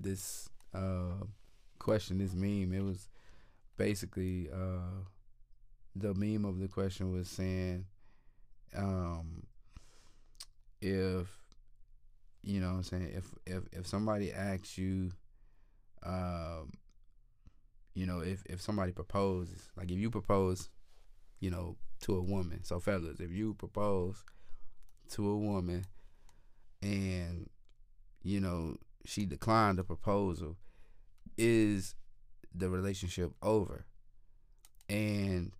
this 0.00 0.48
uh 0.74 1.24
question 1.78 2.18
this 2.18 2.34
meme. 2.34 2.72
It 2.72 2.82
was 2.82 3.08
basically 3.76 4.48
uh 4.52 5.04
the 5.94 6.14
meme 6.14 6.44
of 6.44 6.58
the 6.58 6.68
question 6.68 7.12
was 7.12 7.28
saying 7.28 7.86
um 8.76 9.42
if 10.80 11.26
you 12.42 12.60
know 12.60 12.68
what 12.68 12.76
I'm 12.76 12.82
saying 12.82 13.12
if 13.14 13.34
if 13.46 13.64
if 13.72 13.86
somebody 13.86 14.32
asks 14.32 14.78
you 14.78 15.10
um 16.04 16.72
you 17.94 18.06
know 18.06 18.20
if 18.20 18.44
if 18.46 18.60
somebody 18.60 18.92
proposes 18.92 19.70
like 19.76 19.90
if 19.90 19.98
you 19.98 20.10
propose 20.10 20.68
you 21.40 21.50
know 21.50 21.76
to 22.00 22.16
a 22.16 22.22
woman 22.22 22.62
so 22.62 22.78
fellas 22.78 23.20
if 23.20 23.30
you 23.30 23.54
propose 23.54 24.22
to 25.10 25.28
a 25.28 25.36
woman 25.36 25.84
and 26.82 27.48
you 28.22 28.40
know 28.40 28.76
she 29.04 29.24
declined 29.24 29.78
the 29.78 29.84
proposal 29.84 30.56
is 31.38 31.94
the 32.54 32.68
relationship 32.68 33.32
over 33.42 33.84
and 34.88 35.52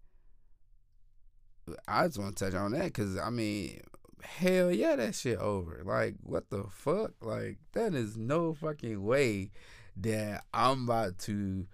I 1.89 2.07
just 2.07 2.19
want 2.19 2.37
to 2.37 2.45
touch 2.45 2.55
on 2.55 2.73
that 2.73 2.85
because 2.85 3.17
I 3.19 3.31
mean, 3.31 3.81
hell 4.23 4.71
yeah, 4.71 4.97
that 4.97 5.15
shit 5.15 5.39
over. 5.39 5.83
Like, 5.85 6.15
what 6.23 6.51
the 6.51 6.65
fuck? 6.71 7.13
Like, 7.21 7.59
that 7.73 7.95
is 7.95 8.17
no 8.17 8.55
fucking 8.55 9.03
way 9.03 9.51
that 9.97 10.45
I'm 10.53 10.85
about 10.85 11.19
to 11.21 11.67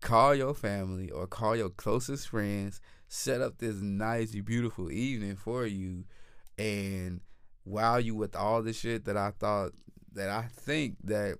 call 0.00 0.34
your 0.34 0.54
family 0.54 1.10
or 1.10 1.26
call 1.26 1.56
your 1.56 1.70
closest 1.70 2.28
friends, 2.28 2.80
set 3.08 3.40
up 3.40 3.58
this 3.58 3.76
nice, 3.80 4.34
beautiful 4.34 4.90
evening 4.90 5.36
for 5.36 5.66
you, 5.66 6.04
and 6.62 7.20
wow 7.64 7.96
you 7.96 8.14
with 8.14 8.36
all 8.36 8.62
the 8.62 8.72
shit 8.72 9.04
that 9.04 9.16
I 9.16 9.32
thought 9.32 9.72
that 10.14 10.28
I 10.28 10.42
think 10.42 10.96
that 11.04 11.38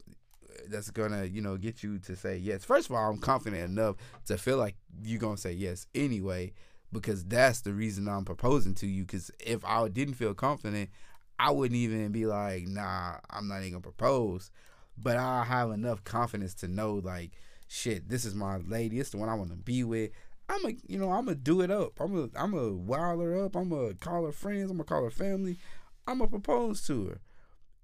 that's 0.68 0.90
gonna 0.90 1.24
you 1.24 1.40
know 1.40 1.56
get 1.56 1.82
you 1.82 1.98
to 2.00 2.16
say 2.16 2.36
yes. 2.36 2.64
First 2.64 2.90
of 2.90 2.96
all, 2.96 3.10
I'm 3.10 3.18
confident 3.18 3.62
enough 3.62 3.96
to 4.26 4.36
feel 4.36 4.56
like 4.56 4.76
you're 5.02 5.20
gonna 5.20 5.36
say 5.36 5.52
yes 5.52 5.86
anyway 5.94 6.52
because 6.92 7.24
that's 7.24 7.60
the 7.62 7.72
reason 7.72 8.08
I'm 8.08 8.24
proposing 8.24 8.74
to 8.76 8.86
you. 8.86 9.02
Because 9.02 9.30
if 9.40 9.64
I 9.64 9.86
didn't 9.88 10.14
feel 10.14 10.34
confident, 10.34 10.90
I 11.38 11.50
wouldn't 11.50 11.76
even 11.76 12.12
be 12.12 12.26
like, 12.26 12.66
nah, 12.66 13.16
I'm 13.30 13.48
not 13.48 13.60
even 13.60 13.72
gonna 13.72 13.82
propose. 13.82 14.50
But 14.98 15.16
I 15.16 15.44
have 15.44 15.70
enough 15.70 16.04
confidence 16.04 16.54
to 16.56 16.68
know, 16.68 16.94
like, 16.94 17.30
shit, 17.66 18.08
this 18.08 18.24
is 18.24 18.34
my 18.34 18.58
lady. 18.58 19.00
It's 19.00 19.10
the 19.10 19.16
one 19.16 19.28
I 19.28 19.34
want 19.34 19.50
to 19.50 19.56
be 19.56 19.84
with. 19.84 20.10
I'm 20.52 20.66
a, 20.66 20.74
you 20.86 20.98
know, 20.98 21.10
I'm 21.12 21.26
gonna 21.26 21.36
do 21.36 21.60
it 21.62 21.70
up. 21.70 22.00
I'm 22.00 22.16
a, 22.18 22.28
I'm 22.36 22.54
a 22.54 22.72
wild 22.72 23.22
her 23.22 23.44
up. 23.44 23.56
I'm 23.56 23.70
gonna 23.70 23.94
call 23.94 24.26
her 24.26 24.32
friends. 24.32 24.70
I'm 24.70 24.76
gonna 24.78 24.84
call 24.84 25.04
her 25.04 25.10
family. 25.10 25.58
I'm 26.06 26.18
gonna 26.18 26.30
propose 26.30 26.86
to 26.86 27.06
her. 27.06 27.20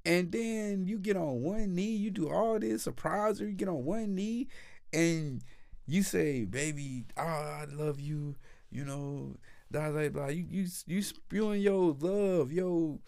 And 0.05 0.33
then 0.33 0.87
you 0.87 0.99
get 0.99 1.17
on 1.17 1.43
one 1.43 1.75
knee. 1.75 1.97
You 1.97 2.11
do 2.11 2.31
all 2.31 2.59
this 2.59 2.83
surprise 2.85 3.41
her. 3.41 3.47
You 3.47 3.53
get 3.55 3.69
on 3.69 3.85
one 3.85 4.15
knee, 4.15 4.49
and 4.93 5.43
you 5.87 6.03
say, 6.03 6.45
"Baby, 6.45 7.07
oh, 7.17 7.23
I 7.23 7.67
love 7.71 8.01
you." 8.01 8.37
you 8.71 8.85
know, 8.85 9.37
blah 9.71 9.91
blah 9.91 10.09
blah. 10.09 10.29
You 10.29 10.45
you 10.49 10.67
you 10.87 11.03
spewing 11.03 11.63
your 11.63 11.97
love, 11.99 12.53
yo, 12.53 13.01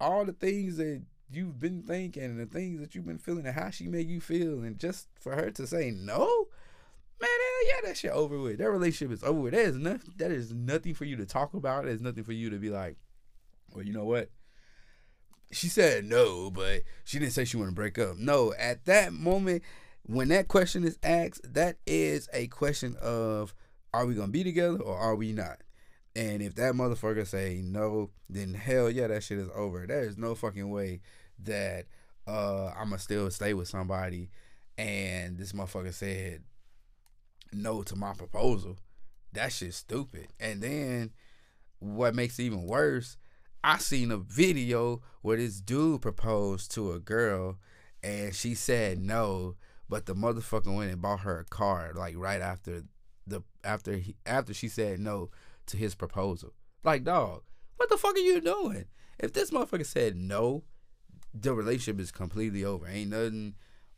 all 0.00 0.24
the 0.24 0.32
things 0.32 0.76
that 0.78 1.02
you've 1.30 1.58
been 1.60 1.82
thinking 1.82 2.22
and 2.22 2.40
the 2.40 2.46
things 2.46 2.80
that 2.80 2.94
you've 2.94 3.06
been 3.06 3.18
feeling 3.18 3.46
and 3.46 3.54
how 3.54 3.70
she 3.70 3.88
made 3.88 4.08
you 4.08 4.20
feel, 4.20 4.62
and 4.62 4.78
just 4.78 5.08
for 5.20 5.34
her 5.34 5.50
to 5.52 5.66
say 5.66 5.90
no, 5.90 6.48
man, 7.20 7.30
hell 7.30 7.68
yeah, 7.68 7.88
that 7.88 7.96
shit 7.96 8.10
over 8.12 8.38
with. 8.38 8.58
That 8.58 8.70
relationship 8.70 9.12
is 9.14 9.24
over 9.24 9.40
with. 9.40 9.52
That 9.54 9.66
is 9.66 9.76
nothing. 9.76 10.14
That 10.16 10.30
is 10.30 10.52
nothing 10.52 10.94
for 10.94 11.04
you 11.04 11.16
to 11.16 11.26
talk 11.26 11.54
about. 11.54 11.84
There's 11.84 12.00
nothing 12.00 12.24
for 12.24 12.32
you 12.32 12.50
to 12.50 12.58
be 12.58 12.70
like, 12.70 12.96
well, 13.72 13.84
you 13.84 13.92
know 13.92 14.04
what? 14.04 14.30
She 15.52 15.68
said 15.68 16.04
no, 16.04 16.50
but 16.50 16.82
she 17.04 17.18
didn't 17.18 17.32
say 17.32 17.44
she 17.44 17.56
want 17.56 17.70
to 17.70 17.74
break 17.74 17.98
up. 17.98 18.16
No, 18.16 18.52
at 18.58 18.84
that 18.86 19.12
moment, 19.12 19.62
when 20.02 20.28
that 20.28 20.48
question 20.48 20.84
is 20.84 20.98
asked, 21.02 21.54
that 21.54 21.76
is 21.86 22.28
a 22.32 22.46
question 22.48 22.96
of, 23.00 23.54
are 23.94 24.06
we 24.06 24.14
gonna 24.14 24.28
be 24.28 24.44
together 24.44 24.78
or 24.78 24.96
are 24.96 25.14
we 25.14 25.32
not? 25.32 25.58
And 26.14 26.40
if 26.42 26.54
that 26.56 26.74
motherfucker 26.74 27.26
say 27.26 27.60
no, 27.62 28.10
then 28.28 28.54
hell 28.54 28.90
yeah, 28.90 29.06
that 29.06 29.22
shit 29.22 29.38
is 29.38 29.48
over. 29.54 29.86
There 29.86 30.04
is 30.04 30.16
no 30.16 30.34
fucking 30.34 30.70
way 30.70 31.00
that 31.44 31.86
uh 32.26 32.72
I'ma 32.76 32.96
still 32.96 33.30
stay 33.30 33.54
with 33.54 33.68
somebody 33.68 34.30
and 34.78 35.38
this 35.38 35.52
motherfucker 35.52 35.92
said 35.94 36.42
no 37.56 37.82
to 37.82 37.96
my 37.96 38.12
proposal. 38.12 38.78
That 39.32 39.52
shit's 39.52 39.76
stupid. 39.76 40.28
And 40.38 40.62
then 40.62 41.12
what 41.78 42.14
makes 42.14 42.38
it 42.38 42.44
even 42.44 42.66
worse, 42.66 43.16
I 43.64 43.78
seen 43.78 44.10
a 44.10 44.16
video 44.16 45.02
where 45.22 45.36
this 45.36 45.60
dude 45.60 46.02
proposed 46.02 46.70
to 46.72 46.92
a 46.92 47.00
girl 47.00 47.58
and 48.02 48.34
she 48.34 48.54
said 48.54 49.00
no, 49.00 49.56
but 49.88 50.06
the 50.06 50.14
motherfucker 50.14 50.74
went 50.74 50.92
and 50.92 51.02
bought 51.02 51.20
her 51.20 51.40
a 51.40 51.44
car 51.44 51.92
like 51.94 52.14
right 52.16 52.40
after 52.40 52.84
the 53.26 53.42
after 53.64 53.96
he 53.96 54.16
after 54.24 54.54
she 54.54 54.68
said 54.68 55.00
no 55.00 55.30
to 55.66 55.76
his 55.76 55.94
proposal. 55.94 56.52
Like, 56.84 57.02
dog, 57.02 57.42
what 57.76 57.88
the 57.88 57.96
fuck 57.96 58.14
are 58.14 58.18
you 58.18 58.40
doing? 58.40 58.84
If 59.18 59.32
this 59.32 59.50
motherfucker 59.50 59.86
said 59.86 60.16
no, 60.16 60.62
the 61.34 61.52
relationship 61.52 62.00
is 62.00 62.12
completely 62.12 62.64
over. 62.64 62.86
Ain't 62.86 63.10
nothing 63.10 63.54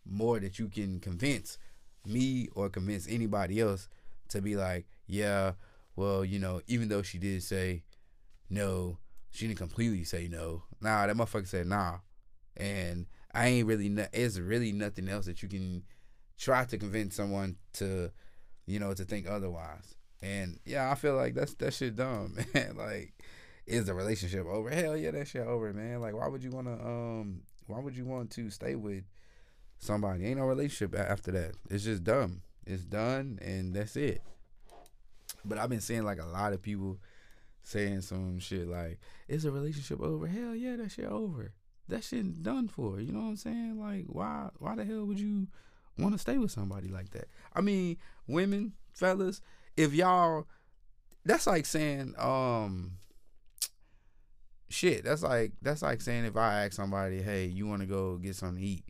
more 0.06 0.40
that 0.40 0.58
you 0.58 0.68
can 0.68 1.00
convince 1.00 1.58
me 2.06 2.48
or 2.54 2.68
convince 2.68 3.08
anybody 3.08 3.60
else 3.60 3.88
to 4.28 4.40
be 4.40 4.56
like, 4.56 4.86
yeah, 5.06 5.52
well, 5.96 6.24
you 6.24 6.38
know, 6.38 6.60
even 6.66 6.88
though 6.88 7.02
she 7.02 7.18
did 7.18 7.42
say 7.42 7.82
no, 8.50 8.98
she 9.30 9.46
didn't 9.46 9.58
completely 9.58 10.04
say 10.04 10.28
no. 10.28 10.62
Nah, 10.80 11.06
that 11.06 11.16
motherfucker 11.16 11.46
said 11.46 11.66
nah. 11.66 11.98
And 12.56 13.06
I 13.34 13.48
ain't 13.48 13.66
really, 13.66 13.88
no, 13.88 14.06
it's 14.12 14.38
really 14.38 14.72
nothing 14.72 15.08
else 15.08 15.26
that 15.26 15.42
you 15.42 15.48
can 15.48 15.82
try 16.38 16.64
to 16.64 16.78
convince 16.78 17.14
someone 17.14 17.56
to, 17.74 18.10
you 18.66 18.78
know, 18.78 18.94
to 18.94 19.04
think 19.04 19.28
otherwise. 19.28 19.94
And 20.22 20.58
yeah, 20.64 20.90
I 20.90 20.94
feel 20.94 21.14
like 21.14 21.34
that's 21.34 21.54
that 21.54 21.74
shit 21.74 21.96
dumb, 21.96 22.36
man. 22.54 22.76
like, 22.76 23.14
is 23.66 23.86
the 23.86 23.94
relationship 23.94 24.46
over? 24.46 24.70
Hell 24.70 24.96
yeah, 24.96 25.10
that 25.12 25.28
shit 25.28 25.46
over, 25.46 25.72
man. 25.72 26.00
Like, 26.00 26.14
why 26.14 26.26
would 26.28 26.42
you 26.42 26.50
wanna 26.50 26.74
um 26.74 27.42
why 27.66 27.78
would 27.80 27.96
you 27.96 28.04
want 28.04 28.30
to 28.30 28.50
stay 28.50 28.74
with 28.74 29.04
somebody? 29.78 30.26
Ain't 30.26 30.38
no 30.38 30.46
relationship 30.46 30.98
after 30.98 31.30
that. 31.32 31.52
It's 31.70 31.84
just 31.84 32.04
dumb. 32.04 32.42
It's 32.66 32.84
done 32.84 33.38
and 33.42 33.74
that's 33.74 33.96
it. 33.96 34.22
But 35.44 35.58
I've 35.58 35.70
been 35.70 35.80
seeing 35.80 36.04
like 36.04 36.20
a 36.20 36.26
lot 36.26 36.52
of 36.52 36.62
people 36.62 36.98
saying 37.62 38.02
some 38.02 38.38
shit 38.38 38.68
like, 38.68 38.98
is 39.28 39.44
a 39.44 39.50
relationship 39.50 40.00
over? 40.00 40.26
Hell 40.26 40.54
yeah, 40.54 40.76
that 40.76 40.92
shit 40.92 41.06
over. 41.06 41.52
That 41.88 42.04
shit 42.04 42.42
done 42.42 42.68
for. 42.68 43.00
You 43.00 43.12
know 43.12 43.20
what 43.20 43.28
I'm 43.28 43.36
saying? 43.36 43.80
Like, 43.80 44.04
why 44.08 44.50
why 44.58 44.74
the 44.74 44.84
hell 44.84 45.06
would 45.06 45.18
you 45.18 45.48
want 45.98 46.12
to 46.12 46.18
stay 46.18 46.36
with 46.36 46.50
somebody 46.50 46.88
like 46.88 47.10
that? 47.10 47.28
I 47.54 47.60
mean, 47.62 47.96
women, 48.26 48.74
fellas, 48.92 49.40
if 49.76 49.94
y'all 49.94 50.46
that's 51.24 51.46
like 51.46 51.66
saying 51.66 52.14
um 52.18 52.92
shit 54.70 55.04
that's 55.04 55.22
like 55.22 55.52
that's 55.62 55.82
like 55.82 56.00
saying 56.00 56.24
if 56.24 56.36
i 56.36 56.64
ask 56.64 56.72
somebody 56.74 57.22
hey 57.22 57.46
you 57.46 57.66
want 57.66 57.80
to 57.80 57.86
go 57.86 58.16
get 58.16 58.34
something 58.34 58.58
to 58.58 58.66
eat 58.66 58.84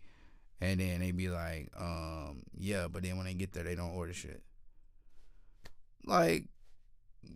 and 0.60 0.80
then 0.80 1.00
they 1.00 1.10
be 1.12 1.28
like 1.28 1.70
um 1.78 2.42
yeah 2.56 2.88
but 2.88 3.02
then 3.02 3.16
when 3.16 3.26
they 3.26 3.34
get 3.34 3.52
there 3.52 3.64
they 3.64 3.74
don't 3.74 3.94
order 3.94 4.12
shit. 4.12 4.42
Like 6.04 6.44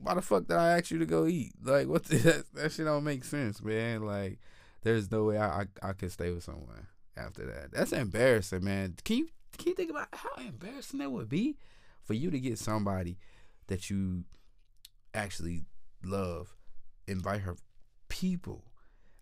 why 0.01 0.15
the 0.15 0.23
fuck 0.23 0.47
did 0.47 0.57
i 0.57 0.79
ask 0.79 0.91
you 0.91 0.99
to 0.99 1.07
go 1.07 1.27
eat? 1.27 1.53
Like 1.63 1.89
what 1.89 2.05
the, 2.05 2.17
that, 2.19 2.55
that 2.55 2.73
shit 2.73 2.87
don't 2.87 3.05
make 3.05 3.25
sense 3.25 3.63
man. 3.63 4.05
Like 4.05 4.39
there's 4.83 5.11
no 5.11 5.25
way 5.25 5.39
I, 5.39 5.63
I 5.63 5.67
i 5.83 5.93
could 5.93 6.13
stay 6.13 6.31
with 6.31 6.45
someone 6.45 6.87
after 7.17 7.47
that. 7.47 7.73
That's 7.73 7.93
embarrassing 7.93 8.65
man. 8.65 8.97
Can 9.05 9.19
you 9.19 9.29
can 9.59 9.69
you 9.69 9.75
think 9.75 9.91
about 9.91 10.09
how 10.13 10.43
embarrassing 10.43 10.99
that 11.01 11.13
would 11.13 11.29
be 11.29 11.57
for 12.03 12.15
you 12.15 12.31
to 12.31 12.41
get 12.41 12.59
somebody 12.59 13.19
that 13.69 13.91
you 13.91 14.25
actually 15.15 15.65
love, 16.05 16.55
invite 17.07 17.43
her 17.43 17.57
people. 18.09 18.65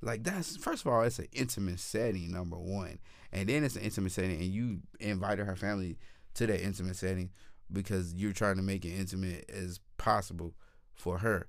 Like 0.02 0.22
that's 0.24 0.56
first 0.56 0.84
of 0.84 0.92
all, 0.92 1.02
it's 1.02 1.18
an 1.18 1.28
intimate 1.32 1.80
setting, 1.80 2.32
number 2.32 2.56
one. 2.56 2.98
And 3.32 3.48
then 3.48 3.64
it's 3.64 3.76
an 3.76 3.82
intimate 3.82 4.12
setting 4.12 4.40
and 4.40 4.52
you 4.52 4.80
invited 4.98 5.46
her 5.46 5.56
family 5.56 5.98
to 6.34 6.46
that 6.46 6.64
intimate 6.64 6.96
setting 6.96 7.30
because 7.72 8.14
you're 8.14 8.32
trying 8.32 8.56
to 8.56 8.62
make 8.62 8.84
it 8.84 8.98
intimate 8.98 9.48
as 9.50 9.80
possible 9.98 10.54
for 10.94 11.18
her. 11.18 11.48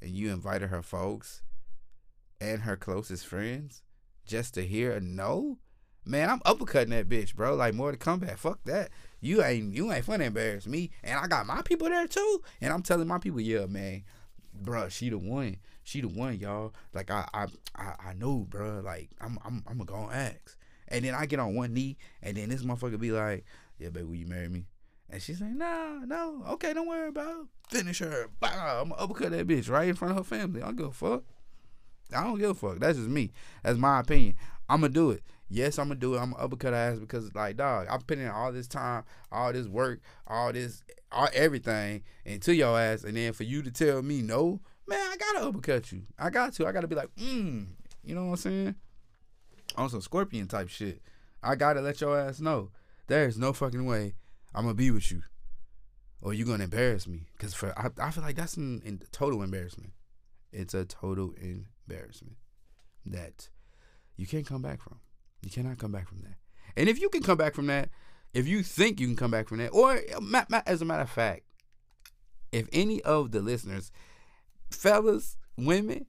And 0.00 0.10
you 0.10 0.32
invited 0.32 0.70
her 0.70 0.82
folks 0.82 1.42
and 2.40 2.62
her 2.62 2.76
closest 2.76 3.26
friends 3.26 3.82
just 4.26 4.54
to 4.54 4.62
hear 4.62 4.92
a 4.92 5.00
no. 5.00 5.58
Man, 6.06 6.30
I'm 6.30 6.40
uppercutting 6.40 6.88
that 6.90 7.08
bitch, 7.08 7.34
bro. 7.34 7.54
Like 7.54 7.74
more 7.74 7.92
to 7.92 7.98
come 7.98 8.20
back. 8.20 8.38
Fuck 8.38 8.60
that 8.64 8.90
you 9.20 9.42
ain't 9.42 9.74
you 9.74 9.92
ain't 9.92 10.06
finna 10.06 10.26
embarrass 10.26 10.66
me. 10.66 10.90
And 11.04 11.18
I 11.18 11.26
got 11.26 11.46
my 11.46 11.62
people 11.62 11.88
there 11.88 12.06
too. 12.06 12.42
And 12.60 12.72
I'm 12.72 12.82
telling 12.82 13.06
my 13.06 13.18
people, 13.18 13.40
yeah, 13.40 13.66
man, 13.66 14.04
bro, 14.54 14.88
she 14.88 15.10
the 15.10 15.18
one. 15.18 15.58
She 15.90 16.00
the 16.00 16.06
one, 16.06 16.38
y'all. 16.38 16.72
Like 16.94 17.10
I 17.10 17.28
I 17.34 17.46
I, 17.74 17.94
I 18.10 18.12
know, 18.12 18.46
bro. 18.48 18.80
Like 18.84 19.10
I'm 19.20 19.40
I'm 19.44 19.64
I'm 19.66 19.78
gonna 19.78 20.06
go 20.06 20.08
ask. 20.12 20.56
And 20.86 21.04
then 21.04 21.16
I 21.16 21.26
get 21.26 21.40
on 21.40 21.56
one 21.56 21.74
knee, 21.74 21.96
and 22.22 22.36
then 22.36 22.48
this 22.48 22.62
motherfucker 22.62 22.98
be 22.98 23.10
like, 23.10 23.44
"Yeah, 23.76 23.88
baby, 23.88 24.06
will 24.06 24.14
you 24.14 24.26
marry 24.26 24.48
me?" 24.48 24.66
And 25.08 25.20
she's 25.20 25.40
like, 25.40 25.50
"Nah, 25.50 26.04
no, 26.04 26.44
okay, 26.50 26.72
don't 26.74 26.86
worry 26.86 27.08
about 27.08 27.40
it. 27.40 27.46
Finish 27.76 27.98
her. 27.98 28.28
Bah, 28.38 28.80
I'm 28.80 28.90
gonna 28.90 29.02
uppercut 29.02 29.32
that 29.32 29.48
bitch 29.48 29.68
right 29.68 29.88
in 29.88 29.96
front 29.96 30.12
of 30.12 30.18
her 30.18 30.36
family. 30.36 30.62
I 30.62 30.66
don't 30.66 30.76
give 30.76 30.86
a 30.86 30.92
fuck. 30.92 31.24
I 32.14 32.22
don't 32.22 32.38
give 32.38 32.50
a 32.50 32.54
fuck. 32.54 32.78
That's 32.78 32.96
just 32.96 33.10
me. 33.10 33.32
That's 33.64 33.78
my 33.78 33.98
opinion. 33.98 34.36
I'm 34.68 34.82
gonna 34.82 34.92
do 34.92 35.10
it 35.10 35.24
yes, 35.50 35.78
I'm 35.78 35.88
gonna 35.88 36.00
do 36.00 36.14
it. 36.14 36.18
I'm 36.18 36.30
gonna 36.30 36.42
uppercut 36.42 36.72
ass 36.72 36.98
because 36.98 37.34
like 37.34 37.56
dog, 37.56 37.88
I'm 37.90 38.00
putting 38.02 38.24
in 38.24 38.30
all 38.30 38.52
this 38.52 38.68
time, 38.68 39.04
all 39.30 39.52
this 39.52 39.66
work, 39.66 40.00
all 40.26 40.52
this, 40.52 40.82
all 41.12 41.28
everything 41.34 42.04
into 42.24 42.54
your 42.54 42.78
ass, 42.78 43.04
and 43.04 43.16
then 43.16 43.32
for 43.32 43.42
you 43.42 43.62
to 43.62 43.70
tell 43.70 44.00
me 44.00 44.22
no, 44.22 44.60
man, 44.90 44.98
I 45.00 45.16
gotta 45.16 45.46
uppercut 45.46 45.92
you. 45.92 46.02
I 46.18 46.28
got 46.30 46.52
to. 46.54 46.66
I 46.66 46.72
gotta 46.72 46.88
be 46.88 46.96
like, 46.96 47.14
mm, 47.16 47.66
you 48.02 48.14
know 48.14 48.24
what 48.24 48.30
I'm 48.32 48.36
saying? 48.36 48.74
On 49.76 49.88
some 49.88 50.00
scorpion 50.00 50.48
type 50.48 50.68
shit. 50.68 51.00
I 51.42 51.54
gotta 51.54 51.80
let 51.80 52.00
your 52.00 52.18
ass 52.18 52.40
know. 52.40 52.70
There's 53.06 53.38
no 53.38 53.52
fucking 53.52 53.86
way 53.86 54.14
I'm 54.54 54.64
gonna 54.64 54.74
be 54.74 54.90
with 54.90 55.10
you, 55.10 55.22
or 56.20 56.34
you 56.34 56.44
gonna 56.44 56.64
embarrass 56.64 57.06
me. 57.06 57.28
Cause 57.38 57.54
for 57.54 57.72
I, 57.78 57.88
I 58.04 58.10
feel 58.10 58.24
like 58.24 58.36
that's 58.36 58.56
an, 58.56 58.82
an 58.84 59.00
total 59.12 59.42
embarrassment. 59.42 59.92
It's 60.52 60.74
a 60.74 60.84
total 60.84 61.32
embarrassment 61.40 62.36
that 63.06 63.48
you 64.16 64.26
can't 64.26 64.46
come 64.46 64.60
back 64.60 64.82
from. 64.82 64.98
You 65.42 65.50
cannot 65.50 65.78
come 65.78 65.92
back 65.92 66.08
from 66.08 66.18
that. 66.22 66.34
And 66.76 66.88
if 66.88 67.00
you 67.00 67.08
can 67.08 67.22
come 67.22 67.38
back 67.38 67.54
from 67.54 67.68
that, 67.68 67.88
if 68.34 68.46
you 68.46 68.62
think 68.62 69.00
you 69.00 69.06
can 69.06 69.16
come 69.16 69.30
back 69.30 69.48
from 69.48 69.58
that, 69.58 69.68
or 69.68 70.00
as 70.66 70.82
a 70.82 70.84
matter 70.84 71.02
of 71.02 71.10
fact, 71.10 71.42
if 72.52 72.68
any 72.72 73.00
of 73.02 73.30
the 73.30 73.40
listeners, 73.40 73.92
fellas, 74.70 75.36
women, 75.56 76.06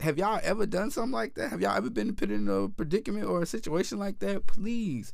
have 0.00 0.18
y'all 0.18 0.40
ever 0.42 0.66
done 0.66 0.90
something 0.90 1.12
like 1.12 1.34
that? 1.34 1.50
Have 1.50 1.60
y'all 1.60 1.76
ever 1.76 1.90
been 1.90 2.14
put 2.14 2.30
in 2.30 2.48
a 2.48 2.68
predicament 2.68 3.26
or 3.26 3.42
a 3.42 3.46
situation 3.46 3.98
like 3.98 4.18
that? 4.20 4.46
Please 4.46 5.12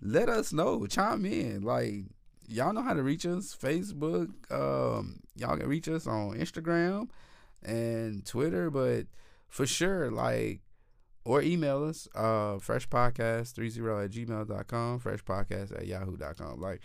let 0.00 0.28
us 0.28 0.52
know. 0.52 0.86
Chime 0.86 1.24
in. 1.24 1.62
Like 1.62 2.04
y'all 2.46 2.72
know 2.72 2.82
how 2.82 2.94
to 2.94 3.02
reach 3.02 3.26
us. 3.26 3.56
Facebook. 3.60 4.28
Um, 4.50 5.20
y'all 5.34 5.56
can 5.56 5.68
reach 5.68 5.88
us 5.88 6.06
on 6.06 6.38
Instagram 6.38 7.08
and 7.62 8.24
Twitter, 8.24 8.70
but 8.70 9.06
for 9.48 9.66
sure, 9.66 10.10
like 10.10 10.60
or 11.26 11.42
email 11.42 11.84
us 11.84 12.06
uh 12.14 12.54
freshpodcast30 12.54 14.04
at 14.04 14.10
gmail.com 14.12 15.00
freshpodcast 15.00 15.76
at 15.76 15.86
yahoo.com 15.86 16.60
like 16.60 16.80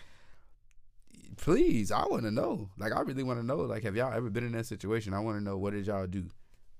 please 1.38 1.92
i 1.92 2.06
want 2.08 2.24
to 2.24 2.32
know 2.32 2.70
like 2.78 2.92
i 2.92 3.02
really 3.02 3.24
want 3.24 3.40
to 3.40 3.46
know 3.46 3.58
like 3.58 3.84
have 3.84 3.96
y'all 3.96 4.14
ever 4.14 4.30
been 4.30 4.46
in 4.46 4.52
that 4.52 4.66
situation 4.66 5.14
i 5.14 5.20
want 5.20 5.38
to 5.38 5.44
know 5.44 5.58
what 5.58 5.74
did 5.74 5.88
y'all 5.88 6.08
do 6.08 6.26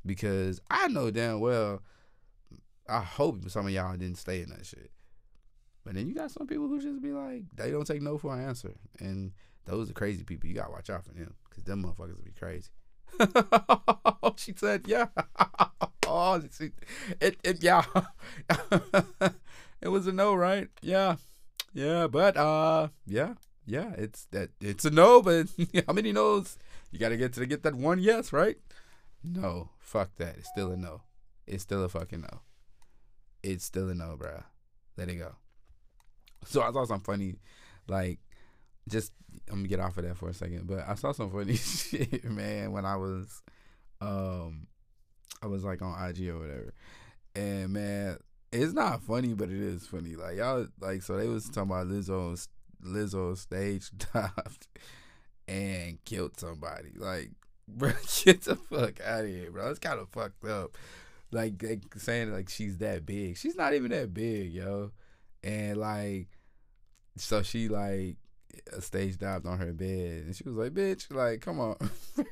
because 0.06 0.60
i 0.70 0.88
know 0.88 1.10
damn 1.10 1.40
well 1.40 1.82
i 2.88 3.00
hope 3.00 3.50
some 3.50 3.66
of 3.66 3.72
y'all 3.72 3.96
didn't 3.98 4.18
stay 4.18 4.42
in 4.42 4.50
that 4.50 4.66
shit 4.66 4.92
but 5.84 5.96
then 5.96 6.08
you 6.08 6.14
got 6.14 6.30
some 6.30 6.46
people 6.46 6.68
who 6.68 6.80
just 6.80 7.02
be 7.02 7.12
like 7.12 7.44
they 7.56 7.72
don't 7.72 7.88
take 7.88 8.02
no 8.02 8.18
for 8.18 8.36
an 8.36 8.46
answer 8.46 8.74
and 9.00 9.32
those 9.66 9.90
are 9.90 9.94
crazy 9.94 10.24
people 10.24 10.48
you 10.48 10.56
gotta 10.56 10.72
watch 10.72 10.90
out 10.90 11.04
for 11.04 11.14
them 11.14 11.34
because 11.50 11.64
them 11.64 11.84
motherfuckers 11.84 12.16
will 12.16 12.24
be 12.24 12.32
crazy 12.32 12.70
she 14.38 14.54
said, 14.56 14.84
"Yeah." 14.88 15.08
oh, 16.08 16.42
it, 17.20 17.38
it, 17.44 17.64
yeah. 17.64 17.84
it 19.82 19.88
was 19.88 20.08
a 20.08 20.12
no, 20.12 20.34
right? 20.34 20.70
Yeah, 20.82 21.18
yeah. 21.74 22.08
But 22.08 22.38
uh, 22.38 22.90
yeah, 23.06 23.34
yeah. 23.72 23.92
It's 23.98 24.26
that. 24.32 24.50
It's 24.60 24.86
a 24.86 24.92
no, 24.92 25.22
but 25.22 25.48
how 25.88 25.94
many 25.94 26.12
no's? 26.12 26.58
You 26.92 27.00
gotta 27.00 27.18
get 27.18 27.34
to 27.34 27.46
get 27.46 27.64
that 27.64 27.76
one 27.76 28.00
yes, 28.00 28.34
right? 28.34 28.58
No, 29.24 29.70
fuck 29.80 30.10
that. 30.18 30.36
It's 30.38 30.50
still 30.50 30.72
a 30.72 30.78
no. 30.78 31.02
It's 31.48 31.64
still 31.64 31.84
a 31.84 31.90
fucking 31.90 32.22
no. 32.22 32.42
it's 33.44 33.66
still 33.66 33.90
a 33.90 33.96
no, 33.96 34.16
bro. 34.18 34.44
Let 34.98 35.10
it 35.10 35.16
go. 35.16 35.36
So 36.46 36.62
I 36.62 36.72
saw 36.72 36.86
some 36.86 37.02
funny, 37.02 37.36
like, 37.88 38.20
just 38.90 39.14
I'm 39.50 39.58
gonna 39.58 39.68
get 39.68 39.80
off 39.80 39.98
of 39.98 40.06
that 40.06 40.18
for 40.18 40.30
a 40.30 40.34
second, 40.34 40.68
but 40.68 40.88
I 40.88 40.96
saw 40.96 41.12
some 41.12 41.32
funny 41.32 41.56
shit, 41.56 42.24
man, 42.26 42.72
when 42.72 42.86
I 42.86 42.98
was, 42.98 43.42
um, 44.02 44.68
I 45.42 45.48
was 45.48 45.64
like 45.64 45.82
on 45.82 46.10
IG 46.10 46.30
or 46.30 46.40
whatever, 46.40 46.74
and 47.36 47.70
man, 47.70 48.18
it's 48.52 48.74
not 48.74 49.04
funny, 49.04 49.34
but 49.34 49.50
it 49.50 49.62
is 49.62 49.88
funny. 49.88 50.16
Like 50.16 50.38
y'all, 50.38 50.68
like 50.80 51.04
so 51.04 51.16
they 51.16 51.28
was 51.28 51.46
talking 51.46 51.72
about 51.72 51.88
Lizzo, 51.88 52.48
Lizzo 52.84 53.38
stage 53.38 53.92
dived 54.14 54.68
and 55.48 56.04
killed 56.06 56.40
somebody. 56.40 56.92
Like, 56.96 57.32
bro, 57.68 57.92
get 58.24 58.42
the 58.42 58.56
fuck 58.56 59.00
out 59.02 59.26
of 59.26 59.30
here, 59.30 59.52
bro. 59.52 59.70
It's 59.70 59.80
kind 59.80 60.00
of 60.00 60.10
fucked 60.10 60.46
up. 60.46 60.78
Like 61.32 61.60
they 61.60 61.80
saying 61.98 62.34
like 62.34 62.50
she's 62.50 62.78
that 62.80 63.06
big. 63.06 63.38
She's 63.38 63.56
not 63.56 63.74
even 63.74 63.92
that 63.92 64.14
big, 64.14 64.52
yo. 64.52 64.92
And 65.44 65.78
like, 65.78 66.28
so 67.18 67.42
she 67.42 67.70
like 67.70 68.18
stage 68.80 69.18
dived 69.18 69.46
on 69.46 69.58
her 69.58 69.74
bed, 69.74 70.24
and 70.26 70.36
she 70.36 70.44
was 70.44 70.56
like, 70.56 70.74
"Bitch, 70.74 71.14
like, 71.14 71.42
come 71.42 71.60
on." 71.60 71.78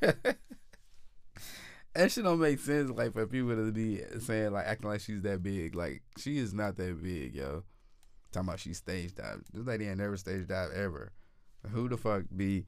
that 1.94 2.12
shit 2.12 2.24
don't 2.24 2.40
make 2.40 2.60
sense. 2.60 2.90
Like 2.90 3.12
for 3.12 3.26
people 3.26 3.56
to 3.56 3.72
be 3.72 4.02
saying 4.20 4.52
like 4.52 4.66
acting 4.66 4.90
like 4.90 5.00
she's 5.00 5.22
that 5.22 5.42
big. 5.42 5.74
Like 5.74 6.02
she 6.18 6.38
is 6.38 6.52
not 6.52 6.76
that 6.76 7.02
big, 7.02 7.34
yo. 7.34 7.64
Talking 8.32 8.48
about 8.48 8.60
she 8.60 8.74
stage 8.74 9.14
dive. 9.14 9.42
This 9.52 9.66
lady 9.66 9.88
ain't 9.88 9.98
never 9.98 10.16
stage 10.16 10.46
dive 10.46 10.70
ever. 10.72 11.12
Who 11.72 11.88
the 11.88 11.96
fuck 11.96 12.24
be 12.34 12.66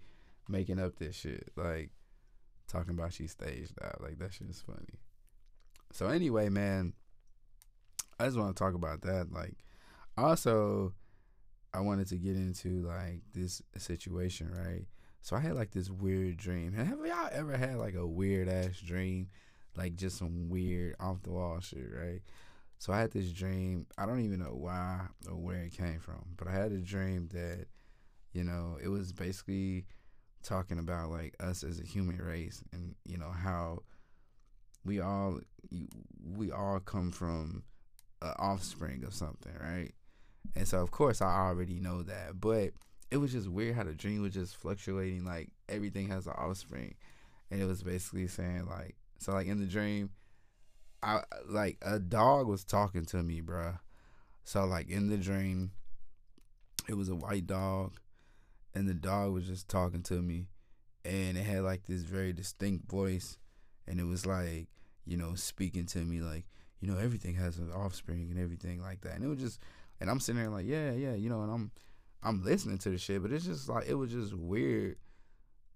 making 0.48 0.80
up 0.80 0.96
this 0.98 1.16
shit? 1.16 1.50
Like 1.56 1.90
talking 2.66 2.90
about 2.90 3.12
she 3.12 3.26
stage 3.26 3.68
dive. 3.80 3.98
Like 4.00 4.18
that 4.18 4.32
shit 4.32 4.50
is 4.50 4.60
funny. 4.60 4.98
So 5.92 6.08
anyway, 6.08 6.48
man, 6.48 6.94
I 8.18 8.26
just 8.26 8.38
want 8.38 8.56
to 8.56 8.62
talk 8.62 8.74
about 8.74 9.02
that. 9.02 9.32
Like 9.32 9.56
also 10.16 10.94
I 11.72 11.80
wanted 11.80 12.08
to 12.08 12.16
get 12.16 12.36
into 12.36 12.82
like 12.82 13.22
this 13.32 13.62
situation, 13.76 14.50
right? 14.52 14.86
So 15.22 15.36
I 15.36 15.40
had 15.40 15.54
like 15.54 15.70
this 15.70 15.90
weird 15.90 16.36
dream. 16.36 16.72
Have 16.72 16.98
y'all 17.06 17.28
ever 17.30 17.56
had 17.56 17.76
like 17.76 17.94
a 17.94 18.06
weird 18.06 18.48
ass 18.48 18.80
dream? 18.80 19.28
Like 19.76 19.96
just 19.96 20.18
some 20.18 20.50
weird 20.50 20.96
off 21.00 21.22
the 21.22 21.30
wall 21.30 21.60
shit, 21.60 21.88
right? 21.96 22.20
So 22.82 22.92
I 22.92 22.98
had 22.98 23.12
this 23.12 23.30
dream. 23.30 23.86
I 23.96 24.06
don't 24.06 24.24
even 24.24 24.40
know 24.40 24.56
why 24.56 25.02
or 25.30 25.36
where 25.36 25.62
it 25.62 25.72
came 25.72 26.00
from, 26.00 26.34
but 26.36 26.48
I 26.48 26.50
had 26.50 26.72
a 26.72 26.78
dream 26.78 27.28
that, 27.32 27.66
you 28.32 28.42
know, 28.42 28.76
it 28.82 28.88
was 28.88 29.12
basically 29.12 29.86
talking 30.42 30.80
about 30.80 31.10
like 31.10 31.36
us 31.38 31.62
as 31.62 31.78
a 31.78 31.84
human 31.84 32.18
race 32.18 32.60
and, 32.72 32.96
you 33.04 33.18
know, 33.18 33.30
how 33.30 33.84
we 34.84 34.98
all 34.98 35.38
we 36.34 36.50
all 36.50 36.80
come 36.80 37.12
from 37.12 37.62
an 38.20 38.34
offspring 38.40 39.04
of 39.04 39.14
something, 39.14 39.54
right? 39.60 39.92
And 40.56 40.66
so 40.66 40.80
of 40.80 40.90
course 40.90 41.22
I 41.22 41.46
already 41.46 41.78
know 41.78 42.02
that, 42.02 42.40
but 42.40 42.72
it 43.12 43.18
was 43.18 43.30
just 43.30 43.46
weird 43.48 43.76
how 43.76 43.84
the 43.84 43.94
dream 43.94 44.22
was 44.22 44.34
just 44.34 44.56
fluctuating. 44.56 45.24
Like 45.24 45.50
everything 45.68 46.08
has 46.08 46.26
an 46.26 46.34
offspring, 46.36 46.96
and 47.48 47.62
it 47.62 47.66
was 47.66 47.84
basically 47.84 48.26
saying 48.26 48.66
like, 48.68 48.96
so 49.20 49.34
like 49.34 49.46
in 49.46 49.60
the 49.60 49.66
dream, 49.66 50.10
I 51.02 51.22
like 51.48 51.78
a 51.82 51.98
dog 51.98 52.46
was 52.46 52.64
talking 52.64 53.04
to 53.06 53.22
me, 53.22 53.40
bruh. 53.40 53.78
So 54.44 54.64
like 54.64 54.88
in 54.88 55.08
the 55.08 55.16
dream, 55.16 55.72
it 56.88 56.94
was 56.94 57.08
a 57.08 57.14
white 57.14 57.46
dog, 57.46 57.92
and 58.74 58.88
the 58.88 58.94
dog 58.94 59.32
was 59.32 59.46
just 59.46 59.68
talking 59.68 60.02
to 60.04 60.22
me, 60.22 60.46
and 61.04 61.36
it 61.36 61.44
had 61.44 61.62
like 61.62 61.84
this 61.84 62.02
very 62.02 62.32
distinct 62.32 62.90
voice, 62.90 63.38
and 63.86 64.00
it 64.00 64.04
was 64.04 64.26
like 64.26 64.68
you 65.04 65.16
know 65.16 65.34
speaking 65.34 65.86
to 65.86 65.98
me 65.98 66.20
like 66.20 66.44
you 66.80 66.88
know 66.88 66.98
everything 66.98 67.34
has 67.34 67.58
an 67.58 67.72
offspring 67.72 68.28
and 68.30 68.38
everything 68.38 68.80
like 68.80 69.00
that, 69.02 69.14
and 69.14 69.24
it 69.24 69.28
was 69.28 69.40
just, 69.40 69.60
and 70.00 70.08
I'm 70.08 70.20
sitting 70.20 70.40
there 70.40 70.50
like 70.50 70.66
yeah 70.66 70.92
yeah 70.92 71.14
you 71.14 71.28
know, 71.28 71.42
and 71.42 71.52
I'm 71.52 71.70
I'm 72.22 72.44
listening 72.44 72.78
to 72.78 72.90
the 72.90 72.98
shit, 72.98 73.22
but 73.22 73.32
it's 73.32 73.44
just 73.44 73.68
like 73.68 73.88
it 73.88 73.94
was 73.94 74.12
just 74.12 74.34
weird 74.34 74.96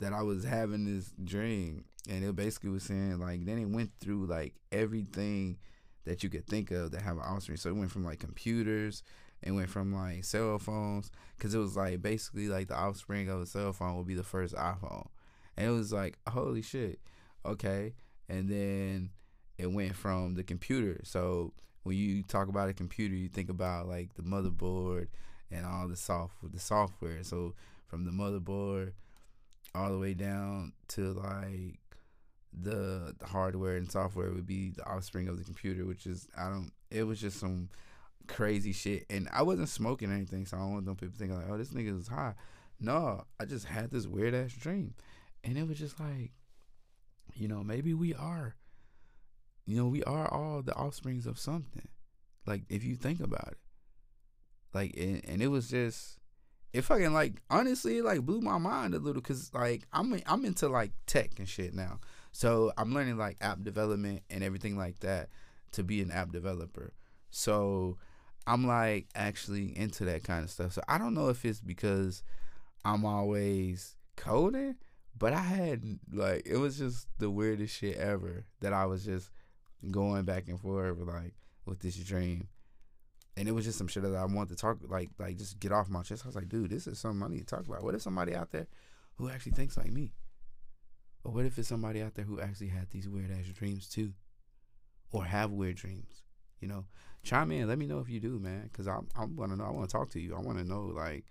that 0.00 0.12
I 0.12 0.22
was 0.22 0.44
having 0.44 0.84
this 0.84 1.12
dream, 1.24 1.84
and 2.08 2.24
it 2.24 2.36
basically 2.36 2.70
was 2.70 2.84
saying 2.84 3.18
like 3.18 3.44
then 3.44 3.58
it 3.58 3.68
went 3.68 3.90
through 4.00 4.26
like 4.26 4.54
everything 4.72 5.58
that 6.04 6.22
you 6.22 6.28
could 6.28 6.46
think 6.46 6.70
of 6.70 6.92
that 6.92 7.02
have 7.02 7.16
an 7.16 7.24
offspring. 7.24 7.56
So 7.56 7.70
it 7.70 7.76
went 7.76 7.90
from 7.90 8.04
like 8.04 8.20
computers, 8.20 9.02
it 9.42 9.50
went 9.52 9.70
from 9.70 9.94
like 9.94 10.24
cell 10.24 10.58
phones, 10.58 11.10
because 11.36 11.54
it 11.54 11.58
was 11.58 11.76
like 11.76 12.02
basically 12.02 12.48
like 12.48 12.68
the 12.68 12.76
offspring 12.76 13.28
of 13.28 13.40
a 13.40 13.46
cell 13.46 13.72
phone 13.72 13.96
would 13.96 14.06
be 14.06 14.14
the 14.14 14.22
first 14.22 14.54
iPhone, 14.54 15.08
and 15.56 15.66
it 15.66 15.72
was 15.72 15.92
like 15.92 16.18
holy 16.28 16.62
shit, 16.62 17.00
okay, 17.44 17.94
and 18.28 18.48
then 18.48 19.10
it 19.58 19.72
went 19.72 19.94
from 19.94 20.34
the 20.34 20.44
computer. 20.44 21.00
So 21.04 21.54
when 21.82 21.96
you 21.96 22.22
talk 22.22 22.48
about 22.48 22.68
a 22.68 22.74
computer, 22.74 23.14
you 23.14 23.28
think 23.28 23.48
about 23.48 23.88
like 23.88 24.14
the 24.14 24.22
motherboard 24.22 25.08
and 25.50 25.64
all 25.64 25.88
the 25.88 25.96
soft 25.96 26.34
the 26.52 26.58
software. 26.58 27.22
So 27.22 27.54
from 27.86 28.04
the 28.04 28.10
motherboard 28.10 28.92
all 29.76 29.90
the 29.90 29.98
way 29.98 30.14
down 30.14 30.72
to 30.88 31.12
like 31.12 31.78
the, 32.52 33.14
the 33.18 33.26
hardware 33.26 33.76
and 33.76 33.90
software 33.90 34.32
would 34.32 34.46
be 34.46 34.70
the 34.70 34.84
offspring 34.86 35.28
of 35.28 35.38
the 35.38 35.44
computer, 35.44 35.84
which 35.84 36.06
is 36.06 36.28
I 36.36 36.48
don't. 36.48 36.72
It 36.90 37.02
was 37.02 37.20
just 37.20 37.38
some 37.38 37.68
crazy 38.26 38.72
shit, 38.72 39.06
and 39.10 39.28
I 39.32 39.42
wasn't 39.42 39.68
smoking 39.68 40.12
anything, 40.12 40.46
so 40.46 40.56
I 40.56 40.60
don't 40.60 40.72
want 40.72 40.86
them 40.86 40.96
people 40.96 41.14
thinking 41.18 41.36
like, 41.36 41.50
oh, 41.50 41.58
this 41.58 41.70
nigga 41.70 41.98
is 41.98 42.08
high. 42.08 42.34
No, 42.80 43.24
I 43.40 43.44
just 43.44 43.66
had 43.66 43.90
this 43.90 44.06
weird 44.06 44.34
ass 44.34 44.52
dream, 44.52 44.94
and 45.44 45.56
it 45.58 45.66
was 45.66 45.78
just 45.78 46.00
like, 46.00 46.32
you 47.34 47.48
know, 47.48 47.62
maybe 47.62 47.94
we 47.94 48.14
are. 48.14 48.56
You 49.64 49.76
know, 49.76 49.88
we 49.88 50.04
are 50.04 50.32
all 50.32 50.62
the 50.62 50.74
offsprings 50.74 51.26
of 51.26 51.38
something. 51.38 51.88
Like 52.46 52.62
if 52.68 52.84
you 52.84 52.94
think 52.94 53.20
about 53.20 53.48
it, 53.48 53.58
like 54.72 54.94
and, 54.96 55.22
and 55.26 55.42
it 55.42 55.48
was 55.48 55.68
just 55.68 56.18
it 56.76 56.84
fucking 56.84 57.14
like 57.14 57.40
honestly 57.48 58.02
like 58.02 58.20
blew 58.20 58.42
my 58.42 58.58
mind 58.58 58.94
a 58.94 58.98
little 58.98 59.22
because 59.22 59.52
like 59.54 59.86
I'm 59.94 60.20
I'm 60.26 60.44
into 60.44 60.68
like 60.68 60.92
tech 61.06 61.38
and 61.38 61.48
shit 61.48 61.74
now. 61.74 62.00
So 62.32 62.70
I'm 62.76 62.92
learning 62.92 63.16
like 63.16 63.38
app 63.40 63.62
development 63.62 64.22
and 64.28 64.44
everything 64.44 64.76
like 64.76 65.00
that 65.00 65.30
to 65.72 65.82
be 65.82 66.02
an 66.02 66.10
app 66.10 66.32
developer. 66.32 66.92
So 67.30 67.96
I'm 68.46 68.66
like 68.66 69.06
actually 69.14 69.76
into 69.76 70.04
that 70.04 70.22
kind 70.22 70.44
of 70.44 70.50
stuff. 70.50 70.74
So 70.74 70.82
I 70.86 70.98
don't 70.98 71.14
know 71.14 71.30
if 71.30 71.46
it's 71.46 71.62
because 71.62 72.22
I'm 72.84 73.06
always 73.06 73.96
coding, 74.16 74.76
but 75.16 75.32
I 75.32 75.40
had 75.40 75.82
like 76.12 76.42
it 76.44 76.58
was 76.58 76.76
just 76.76 77.08
the 77.18 77.30
weirdest 77.30 77.74
shit 77.74 77.96
ever 77.96 78.44
that 78.60 78.74
I 78.74 78.84
was 78.84 79.02
just 79.02 79.30
going 79.90 80.24
back 80.24 80.48
and 80.48 80.60
forth 80.60 80.98
like 80.98 81.32
with 81.64 81.80
this 81.80 81.96
dream 81.96 82.48
and 83.36 83.48
it 83.48 83.52
was 83.52 83.64
just 83.64 83.78
some 83.78 83.86
shit 83.86 84.02
that 84.02 84.14
I 84.14 84.24
wanted 84.24 84.50
to 84.50 84.56
talk 84.56 84.78
like 84.88 85.10
like 85.18 85.36
just 85.36 85.60
get 85.60 85.72
off 85.72 85.88
my 85.88 86.02
chest. 86.02 86.22
I 86.24 86.28
was 86.28 86.36
like, 86.36 86.48
dude, 86.48 86.70
this 86.70 86.86
is 86.86 86.98
something 86.98 87.22
I 87.22 87.28
need 87.28 87.46
to 87.46 87.56
talk 87.56 87.66
about. 87.66 87.82
What 87.82 87.94
if 87.94 88.02
somebody 88.02 88.34
out 88.34 88.50
there 88.50 88.66
who 89.16 89.28
actually 89.28 89.52
thinks 89.52 89.76
like 89.76 89.92
me? 89.92 90.12
Or 91.22 91.32
what 91.32 91.44
if 91.44 91.58
it's 91.58 91.68
somebody 91.68 92.02
out 92.02 92.14
there 92.14 92.24
who 92.24 92.40
actually 92.40 92.68
had 92.68 92.90
these 92.90 93.08
weird 93.08 93.30
ass 93.30 93.46
dreams 93.48 93.88
too? 93.88 94.12
Or 95.12 95.24
have 95.24 95.50
weird 95.50 95.76
dreams? 95.76 96.22
You 96.60 96.68
know? 96.68 96.84
Chime 97.24 97.50
in, 97.50 97.68
let 97.68 97.78
me 97.78 97.86
know 97.86 97.98
if 97.98 98.08
you 98.08 98.20
do, 98.20 98.38
man. 98.38 98.70
Cause 98.72 98.86
I'm 98.88 99.08
I'm 99.16 99.36
gonna 99.36 99.56
know. 99.56 99.64
I 99.64 99.70
wanna 99.70 99.86
talk 99.86 100.10
to 100.10 100.20
you. 100.20 100.34
I 100.34 100.40
wanna 100.40 100.64
know 100.64 100.84
like 100.84 101.24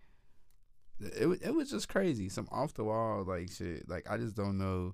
it 0.99 1.27
it 1.41 1.55
was 1.55 1.71
just 1.71 1.89
crazy. 1.89 2.29
Some 2.29 2.47
off 2.51 2.73
the 2.75 2.83
wall 2.83 3.23
like 3.23 3.51
shit. 3.51 3.89
Like 3.89 4.05
I 4.09 4.17
just 4.17 4.35
don't 4.35 4.57
know 4.57 4.93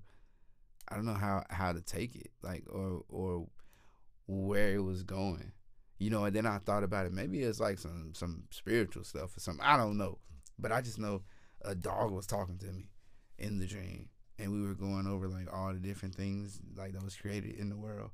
I 0.87 0.95
don't 0.95 1.05
know 1.05 1.13
how 1.13 1.43
how 1.49 1.73
to 1.73 1.81
take 1.81 2.15
it. 2.15 2.31
Like 2.41 2.63
or 2.69 3.03
or 3.09 3.47
where 4.27 4.75
it 4.75 4.83
was 4.83 5.03
going 5.03 5.51
you 6.01 6.09
know, 6.09 6.25
and 6.25 6.35
then 6.35 6.47
I 6.47 6.57
thought 6.57 6.83
about 6.83 7.05
it. 7.05 7.13
Maybe 7.13 7.41
it's 7.41 7.59
like 7.59 7.77
some 7.77 8.13
some 8.15 8.45
spiritual 8.49 9.03
stuff 9.03 9.37
or 9.37 9.39
something. 9.39 9.63
I 9.63 9.77
don't 9.77 9.99
know, 9.99 10.17
but 10.57 10.71
I 10.71 10.81
just 10.81 10.97
know 10.97 11.21
a 11.63 11.75
dog 11.75 12.11
was 12.11 12.25
talking 12.25 12.57
to 12.57 12.71
me 12.71 12.89
in 13.37 13.59
the 13.59 13.67
dream, 13.67 14.09
and 14.39 14.51
we 14.51 14.65
were 14.67 14.73
going 14.73 15.05
over 15.05 15.27
like 15.27 15.53
all 15.53 15.71
the 15.71 15.79
different 15.79 16.15
things 16.15 16.59
like 16.75 16.93
that 16.93 17.03
was 17.03 17.15
created 17.15 17.53
in 17.53 17.69
the 17.69 17.77
world. 17.77 18.09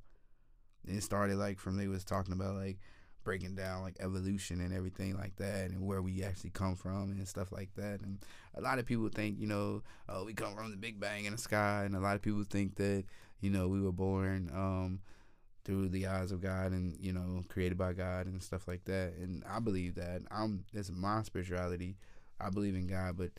And 0.86 0.98
it 0.98 1.02
started 1.02 1.38
like 1.38 1.60
from 1.60 1.78
they 1.78 1.88
was 1.88 2.04
talking 2.04 2.34
about 2.34 2.56
like 2.56 2.78
breaking 3.24 3.56
down 3.56 3.84
like 3.84 3.96
evolution 4.02 4.60
and 4.60 4.74
everything 4.74 5.16
like 5.16 5.38
that, 5.38 5.70
and 5.70 5.88
where 5.88 6.02
we 6.02 6.24
actually 6.24 6.50
come 6.50 6.76
from 6.76 7.12
and 7.12 7.26
stuff 7.26 7.54
like 7.54 7.74
that. 7.76 8.02
And 8.02 8.20
a 8.54 8.60
lot 8.60 8.80
of 8.80 8.86
people 8.86 9.08
think, 9.08 9.40
you 9.40 9.48
know, 9.48 9.82
oh, 10.10 10.26
we 10.26 10.34
come 10.34 10.56
from 10.56 10.72
the 10.72 10.78
Big 10.78 11.00
Bang 11.00 11.24
in 11.24 11.32
the 11.32 11.38
sky, 11.38 11.84
and 11.86 11.96
a 11.96 12.02
lot 12.02 12.18
of 12.18 12.22
people 12.22 12.44
think 12.44 12.76
that 12.76 13.06
you 13.40 13.50
know 13.50 13.70
we 13.70 13.80
were 13.80 13.94
born. 13.94 14.52
um 14.54 15.00
through 15.68 15.90
the 15.90 16.08
eyes 16.08 16.32
of 16.32 16.42
God 16.42 16.72
and 16.72 16.96
you 16.98 17.12
know 17.12 17.44
created 17.50 17.78
by 17.78 17.92
God 17.92 18.26
and 18.26 18.42
stuff 18.42 18.68
like 18.68 18.86
that. 18.86 19.14
And 19.20 19.44
I 19.48 19.60
believe 19.60 19.96
that 19.96 20.22
I'm 20.32 20.64
that's 20.74 20.90
my 20.90 21.22
spirituality. 21.24 21.98
I 22.40 22.50
believe 22.50 22.76
in 22.76 22.88
God, 22.88 23.18
but 23.18 23.32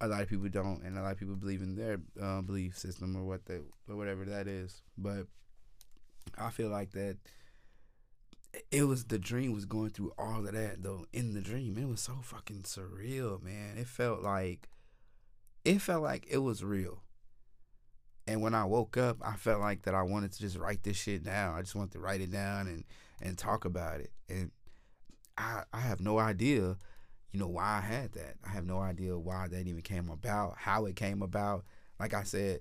a 0.00 0.08
lot 0.08 0.22
of 0.22 0.28
people 0.28 0.48
don't, 0.48 0.82
and 0.82 0.96
a 0.96 1.02
lot 1.02 1.12
of 1.12 1.18
people 1.18 1.36
believe 1.36 1.60
in 1.60 1.76
their 1.76 2.00
uh, 2.20 2.40
belief 2.40 2.78
system 2.78 3.14
or 3.14 3.24
what 3.24 3.44
the 3.44 3.62
or 3.88 3.96
whatever 3.96 4.24
that 4.24 4.48
is. 4.48 4.80
But 4.96 5.26
I 6.38 6.48
feel 6.50 6.70
like 6.70 6.92
that 6.92 7.18
it 8.72 8.84
was 8.84 9.04
the 9.04 9.18
dream 9.18 9.52
was 9.52 9.66
going 9.66 9.90
through 9.90 10.12
all 10.18 10.46
of 10.46 10.52
that 10.54 10.82
though 10.82 11.04
in 11.12 11.34
the 11.34 11.42
dream. 11.42 11.76
It 11.76 11.88
was 11.88 12.00
so 12.00 12.20
fucking 12.22 12.62
surreal, 12.62 13.42
man. 13.42 13.76
It 13.76 13.86
felt 13.86 14.22
like 14.22 14.70
it 15.62 15.82
felt 15.82 16.02
like 16.02 16.26
it 16.30 16.38
was 16.38 16.64
real. 16.64 17.02
And 18.26 18.40
when 18.40 18.54
I 18.54 18.64
woke 18.64 18.96
up, 18.96 19.18
I 19.22 19.36
felt 19.36 19.60
like 19.60 19.82
that 19.82 19.94
I 19.94 20.02
wanted 20.02 20.32
to 20.32 20.38
just 20.40 20.56
write 20.56 20.82
this 20.82 20.96
shit 20.96 21.22
down. 21.22 21.56
I 21.56 21.60
just 21.60 21.76
wanted 21.76 21.92
to 21.92 22.00
write 22.00 22.20
it 22.20 22.30
down 22.30 22.66
and 22.66 22.84
and 23.22 23.38
talk 23.38 23.64
about 23.64 24.00
it. 24.00 24.10
And 24.28 24.50
I 25.38 25.62
I 25.72 25.80
have 25.80 26.00
no 26.00 26.18
idea, 26.18 26.76
you 27.32 27.40
know, 27.40 27.48
why 27.48 27.78
I 27.78 27.80
had 27.80 28.12
that. 28.12 28.34
I 28.44 28.50
have 28.50 28.66
no 28.66 28.80
idea 28.80 29.16
why 29.16 29.48
that 29.48 29.66
even 29.66 29.82
came 29.82 30.10
about, 30.10 30.56
how 30.58 30.86
it 30.86 30.96
came 30.96 31.22
about. 31.22 31.64
Like 32.00 32.14
I 32.14 32.24
said, 32.24 32.60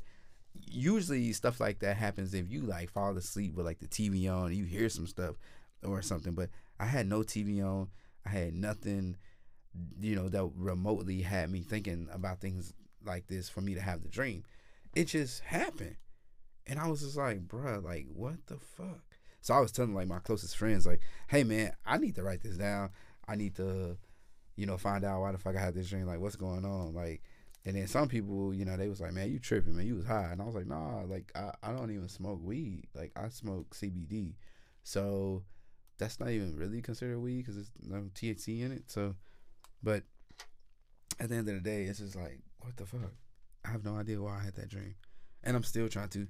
usually 0.53 1.33
stuff 1.33 1.59
like 1.59 1.79
that 1.79 1.97
happens 1.97 2.33
if 2.33 2.49
you 2.49 2.61
like 2.61 2.91
fall 2.91 3.17
asleep 3.17 3.55
with 3.55 3.65
like 3.65 3.79
the 3.79 3.87
TV 3.87 4.31
on, 4.31 4.53
you 4.53 4.65
hear 4.65 4.89
some 4.89 5.07
stuff 5.07 5.35
or 5.83 6.01
something. 6.01 6.33
But 6.33 6.49
I 6.79 6.85
had 6.85 7.07
no 7.07 7.19
TV 7.21 7.63
on. 7.63 7.89
I 8.25 8.29
had 8.29 8.53
nothing, 8.53 9.17
you 9.99 10.15
know, 10.15 10.29
that 10.29 10.49
remotely 10.55 11.21
had 11.21 11.49
me 11.49 11.61
thinking 11.61 12.07
about 12.11 12.39
things 12.39 12.73
like 13.05 13.27
this 13.27 13.49
for 13.49 13.61
me 13.61 13.75
to 13.75 13.81
have 13.81 14.03
the 14.03 14.09
dream. 14.09 14.43
It 14.95 15.05
just 15.05 15.41
happened. 15.41 15.97
And 16.67 16.79
I 16.79 16.87
was 16.87 17.01
just 17.01 17.17
like, 17.17 17.47
bruh, 17.47 17.83
like, 17.83 18.07
what 18.13 18.47
the 18.47 18.57
fuck? 18.57 19.03
So 19.41 19.53
I 19.53 19.59
was 19.59 19.71
telling 19.71 19.93
like 19.93 20.07
my 20.07 20.19
closest 20.19 20.57
friends, 20.57 20.87
like, 20.87 21.01
hey 21.27 21.43
man, 21.43 21.73
I 21.85 21.97
need 21.97 22.15
to 22.15 22.23
write 22.23 22.41
this 22.41 22.57
down. 22.57 22.89
I 23.27 23.35
need 23.35 23.55
to, 23.57 23.97
you 24.55 24.65
know, 24.65 24.77
find 24.77 25.03
out 25.05 25.21
why 25.21 25.31
the 25.31 25.37
fuck 25.37 25.55
I 25.55 25.59
had 25.59 25.75
this 25.75 25.89
dream. 25.89 26.07
Like, 26.07 26.19
what's 26.19 26.35
going 26.35 26.65
on? 26.65 26.95
Like, 26.95 27.21
and 27.65 27.75
then 27.75 27.87
some 27.87 28.07
people, 28.07 28.53
you 28.53 28.65
know, 28.65 28.77
they 28.77 28.87
was 28.87 29.01
like, 29.01 29.13
man, 29.13 29.31
you 29.31 29.39
tripping, 29.39 29.75
man. 29.75 29.85
You 29.85 29.95
was 29.95 30.05
high. 30.05 30.29
And 30.31 30.41
I 30.41 30.45
was 30.45 30.55
like, 30.55 30.67
nah, 30.67 31.01
like, 31.01 31.31
I, 31.35 31.51
I 31.61 31.71
don't 31.71 31.91
even 31.91 32.07
smoke 32.07 32.39
weed. 32.41 32.87
Like, 32.95 33.11
I 33.15 33.29
smoke 33.29 33.75
CBD. 33.75 34.33
So 34.83 35.43
that's 35.97 36.19
not 36.19 36.29
even 36.29 36.55
really 36.55 36.81
considered 36.81 37.19
weed 37.19 37.37
because 37.37 37.55
there's 37.55 37.71
no 37.81 38.09
THC 38.13 38.61
in 38.61 38.71
it. 38.71 38.91
So, 38.91 39.15
but 39.81 40.03
at 41.19 41.29
the 41.29 41.35
end 41.35 41.49
of 41.49 41.55
the 41.55 41.61
day, 41.61 41.83
it's 41.83 41.99
just 41.99 42.15
like, 42.15 42.39
what 42.59 42.77
the 42.77 42.85
fuck? 42.85 43.13
I 43.65 43.71
have 43.71 43.85
no 43.85 43.97
idea 43.97 44.21
why 44.21 44.37
I 44.39 44.43
had 44.43 44.55
that 44.55 44.69
dream, 44.69 44.95
and 45.43 45.55
I'm 45.55 45.63
still 45.63 45.89
trying 45.89 46.09
to 46.09 46.27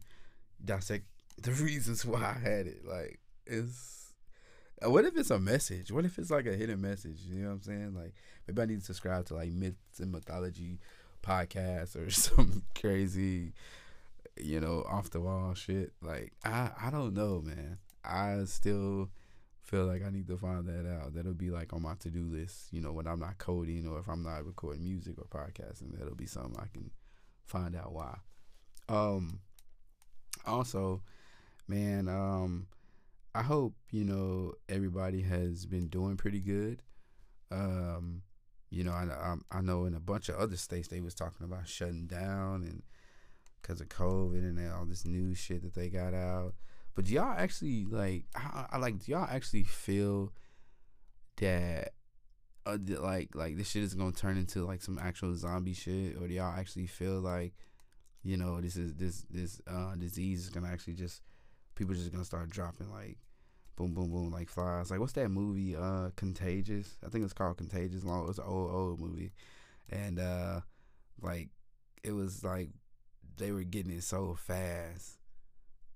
dissect 0.64 1.06
the 1.42 1.52
reasons 1.64 2.06
why 2.06 2.36
I 2.36 2.40
had 2.40 2.68
it. 2.68 2.86
Like, 2.86 3.20
it's 3.46 4.14
uh, 4.84 4.90
what 4.90 5.06
if 5.06 5.18
it's 5.18 5.32
a 5.32 5.40
message? 5.40 5.92
What 5.92 6.06
if 6.06 6.18
it's 6.18 6.32
like 6.32 6.46
a 6.46 6.56
hidden 6.56 6.82
message? 6.82 7.22
You 7.28 7.44
know 7.44 7.50
what 7.50 7.56
I'm 7.56 7.62
saying? 7.62 7.96
Like, 7.96 8.14
maybe 8.48 8.62
I 8.62 8.66
need 8.66 8.80
to 8.80 8.86
subscribe 8.86 9.26
to 9.28 9.36
like 9.36 9.50
myths 9.50 10.00
and 10.00 10.12
mythology 10.12 10.80
podcast 11.24 11.96
or 11.96 12.10
some 12.12 12.64
crazy, 12.80 13.54
you 14.38 14.60
know, 14.60 14.86
off 14.90 15.10
the 15.10 15.20
wall 15.20 15.54
shit. 15.54 15.94
Like, 16.02 16.34
I 16.44 16.72
I 16.82 16.90
don't 16.90 17.14
know, 17.14 17.42
man. 17.42 17.78
I 18.04 18.44
still 18.46 19.10
feel 19.64 19.86
like 19.88 20.04
I 20.06 20.10
need 20.10 20.28
to 20.28 20.38
find 20.38 20.68
that 20.68 20.88
out. 20.88 21.16
That'll 21.16 21.34
be 21.34 21.50
like 21.50 21.74
on 21.74 21.82
my 21.82 21.96
to 22.02 22.10
do 22.10 22.24
list, 22.24 22.72
you 22.72 22.82
know, 22.82 22.92
when 22.92 23.08
I'm 23.08 23.20
not 23.20 23.40
coding 23.40 23.88
or 23.88 24.00
if 24.00 24.08
I'm 24.08 24.24
not 24.24 24.46
recording 24.46 24.84
music 24.84 25.16
or 25.18 25.26
podcasting, 25.26 25.98
that'll 25.98 26.16
be 26.16 26.28
something 26.28 26.56
I 26.60 26.68
can 26.72 26.92
find 27.46 27.76
out 27.76 27.94
why. 27.94 28.18
Um 28.90 29.40
also, 30.46 31.02
man, 31.68 32.08
um 32.08 32.68
I 33.34 33.42
hope, 33.44 33.74
you 33.92 34.06
know, 34.06 34.54
everybody 34.70 35.22
has 35.24 35.66
been 35.66 35.88
doing 35.88 36.18
pretty 36.18 36.40
good. 36.40 36.82
Um 37.52 38.24
you 38.70 38.84
know, 38.84 38.92
I, 38.92 39.06
I, 39.06 39.36
I 39.60 39.62
know 39.62 39.86
in 39.86 39.94
a 39.94 40.00
bunch 40.00 40.28
of 40.28 40.36
other 40.36 40.58
states 40.58 40.88
they 40.90 41.00
was 41.00 41.16
talking 41.16 41.46
about 41.46 41.68
shutting 41.68 42.08
down 42.08 42.64
and 42.64 42.84
because 43.62 43.82
of 43.82 43.90
COVID 43.90 44.40
and 44.40 44.72
all 44.72 44.86
this 44.86 45.06
new 45.06 45.34
shit 45.34 45.64
that 45.64 45.74
they 45.74 45.90
got 45.90 46.14
out. 46.14 46.54
But 46.94 47.08
y'all 47.10 47.36
actually 47.38 47.86
like 47.86 48.26
I, 48.36 48.66
I 48.74 48.78
like 48.78 49.08
y'all 49.08 49.28
actually 49.30 49.64
feel 49.64 50.32
that 51.38 51.94
uh, 52.66 52.78
like 53.00 53.36
like 53.36 53.58
this 53.58 53.70
shit 53.70 53.84
is 53.84 53.94
gonna 53.94 54.12
turn 54.12 54.38
into 54.38 54.66
like 54.66 54.82
some 54.82 55.00
actual 55.00 55.36
zombie 55.36 55.74
shit, 55.74 56.16
or 56.18 56.28
do 56.28 56.34
y'all 56.34 56.54
actually 56.58 56.88
feel 56.88 57.20
like 57.20 57.54
you 58.24 58.38
know 58.38 58.62
this 58.62 58.76
is 58.76 58.96
this 58.96 59.26
this 59.30 59.62
uh 59.68 59.96
disease 59.96 60.44
is 60.44 60.50
gonna 60.50 60.68
actually 60.68 60.94
just 60.94 61.22
people 61.76 61.94
just 61.94 62.12
gonna 62.12 62.26
start 62.26 62.50
dropping 62.50 62.92
like 62.92 63.18
boom 63.76 63.94
boom 63.94 64.12
boom 64.12 64.32
like 64.32 64.50
flies. 64.50 64.92
Like 64.92 65.00
what's 65.00 65.14
that 65.14 65.30
movie? 65.30 65.76
Uh, 65.76 66.10
Contagious. 66.16 66.98
I 67.06 67.10
think 67.10 67.24
it's 67.24 67.34
called 67.34 67.58
Contagious. 67.58 68.04
Long 68.04 68.28
it's 68.30 68.40
an 68.40 68.46
old 68.48 68.72
old 68.72 69.00
movie, 69.00 69.32
and 69.90 70.20
uh, 70.20 70.62
like 71.22 71.50
it 72.04 72.12
was 72.12 72.44
like 72.44 72.70
they 73.38 73.52
were 73.52 73.64
getting 73.64 73.92
it 73.92 74.04
so 74.04 74.34
fast 74.36 75.18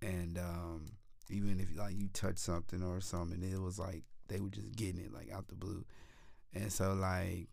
and 0.01 0.37
um, 0.37 0.85
even 1.29 1.59
if 1.59 1.77
like 1.77 1.95
you 1.97 2.09
touch 2.13 2.37
something 2.37 2.83
or 2.83 3.01
something, 3.01 3.41
it 3.43 3.59
was 3.59 3.79
like 3.79 4.03
they 4.27 4.39
were 4.39 4.49
just 4.49 4.75
getting 4.75 4.99
it 5.01 5.13
like 5.13 5.31
out 5.31 5.47
the 5.47 5.55
blue. 5.55 5.85
And 6.53 6.71
so 6.71 6.93
like, 6.93 7.49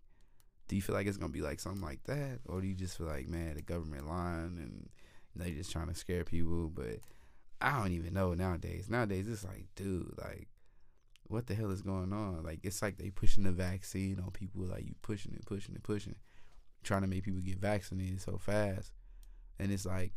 do 0.68 0.76
you 0.76 0.82
feel 0.82 0.94
like 0.94 1.06
it's 1.06 1.16
gonna 1.16 1.32
be 1.32 1.42
like 1.42 1.61
something 1.61 1.82
like 1.82 2.04
that, 2.04 2.40
or 2.46 2.61
do 2.61 2.66
you 2.66 2.74
just 2.74 2.98
feel 2.98 3.06
like 3.06 3.28
man, 3.28 3.54
the 3.54 3.62
government 3.62 4.09
lying 4.09 4.59
and 4.59 4.88
they 5.35 5.52
just 5.52 5.72
trying 5.72 5.88
to 5.88 5.94
scare 5.94 6.24
people? 6.24 6.68
But 6.68 7.00
I 7.61 7.78
don't 7.78 7.92
even 7.92 8.14
know 8.14 8.35
nowadays. 8.35 8.88
Nowadays 8.88 9.28
it's 9.28 9.44
like, 9.44 9.66
dude, 9.74 10.14
like. 10.18 10.48
What 11.28 11.48
the 11.48 11.56
hell 11.56 11.72
is 11.72 11.82
going 11.82 12.12
on? 12.12 12.44
Like 12.44 12.61
it's 12.62 12.80
like 12.80 12.98
they 12.98 13.11
pushing 13.11 13.42
the 13.42 13.50
vaccine 13.50 14.20
on 14.24 14.30
people. 14.30 14.62
Like 14.62 14.87
you 14.87 14.94
pushing 15.02 15.32
it, 15.35 15.44
pushing 15.44 15.74
it, 15.74 15.82
pushing, 15.82 16.14
trying 16.85 17.02
to 17.02 17.09
make 17.09 17.24
people 17.24 17.40
get 17.40 17.59
vaccinated 17.59 18.20
so 18.20 18.38
fast, 18.38 18.92
and 19.59 19.72
it's 19.72 19.85
like 19.85 20.12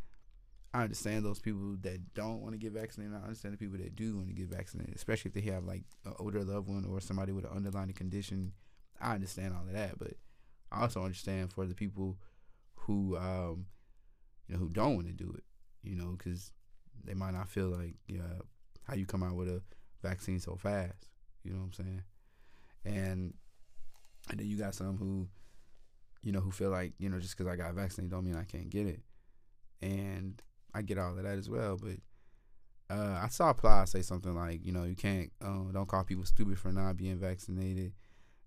I 0.71 0.83
understand 0.83 1.25
those 1.25 1.39
people 1.39 1.77
that 1.81 2.13
don't 2.13 2.41
want 2.41 2.53
to 2.53 2.59
get 2.59 2.73
vaccinated. 2.73 3.15
I 3.15 3.23
understand 3.23 3.55
the 3.55 3.57
people 3.57 3.79
that 3.79 3.95
do 3.95 4.17
want 4.17 4.27
to 4.27 4.35
get 4.35 4.49
vaccinated, 4.49 4.95
especially 4.95 5.29
if 5.29 5.33
they 5.33 5.51
have 5.51 5.63
like 5.63 5.83
an 6.05 6.13
older 6.19 6.43
loved 6.43 6.67
one 6.67 6.85
or 6.85 7.01
somebody 7.01 7.31
with 7.31 7.45
an 7.45 7.55
underlying 7.55 7.91
condition. 7.93 8.53
I 9.01 9.13
understand 9.13 9.53
all 9.53 9.67
of 9.67 9.73
that, 9.73 9.97
but 9.97 10.13
I 10.71 10.81
also 10.81 11.03
understand 11.03 11.51
for 11.53 11.65
the 11.65 11.75
people 11.75 12.17
who, 12.75 13.17
um, 13.17 13.65
you 14.47 14.55
know, 14.55 14.59
who 14.59 14.69
don't 14.69 14.95
want 14.95 15.07
to 15.07 15.13
do 15.13 15.33
it, 15.37 15.43
you 15.83 15.95
know, 15.95 16.15
because 16.17 16.51
they 17.03 17.13
might 17.13 17.33
not 17.33 17.49
feel 17.49 17.67
like, 17.69 17.95
yeah, 18.07 18.41
how 18.83 18.95
you 18.95 19.05
come 19.05 19.23
out 19.23 19.35
with 19.35 19.47
a 19.47 19.61
vaccine 20.01 20.39
so 20.39 20.55
fast. 20.55 21.07
You 21.43 21.51
know 21.51 21.59
what 21.59 21.65
I'm 21.65 21.73
saying? 21.73 22.03
And 22.85 23.33
and 24.29 24.39
then 24.39 24.47
you 24.47 24.57
got 24.57 24.75
some 24.75 24.97
who, 24.97 25.27
you 26.21 26.31
know, 26.31 26.39
who 26.39 26.51
feel 26.51 26.69
like, 26.69 26.93
you 26.97 27.09
know, 27.09 27.19
just 27.19 27.37
because 27.37 27.51
I 27.51 27.55
got 27.55 27.73
vaccinated 27.73 28.11
don't 28.11 28.25
mean 28.25 28.35
I 28.35 28.43
can't 28.43 28.69
get 28.69 28.87
it. 28.87 29.01
And 29.81 30.41
I 30.73 30.81
get 30.81 30.97
all 30.97 31.17
of 31.17 31.23
that 31.23 31.37
as 31.37 31.49
well. 31.49 31.77
But 31.77 32.95
uh, 32.95 33.19
I 33.23 33.27
saw 33.29 33.53
Plies 33.53 33.91
say 33.91 34.01
something 34.01 34.35
like, 34.35 34.65
you 34.65 34.71
know, 34.71 34.83
you 34.83 34.95
can't, 34.95 35.31
uh, 35.43 35.71
don't 35.71 35.87
call 35.87 36.03
people 36.03 36.25
stupid 36.25 36.59
for 36.59 36.71
not 36.71 36.97
being 36.97 37.17
vaccinated, 37.17 37.93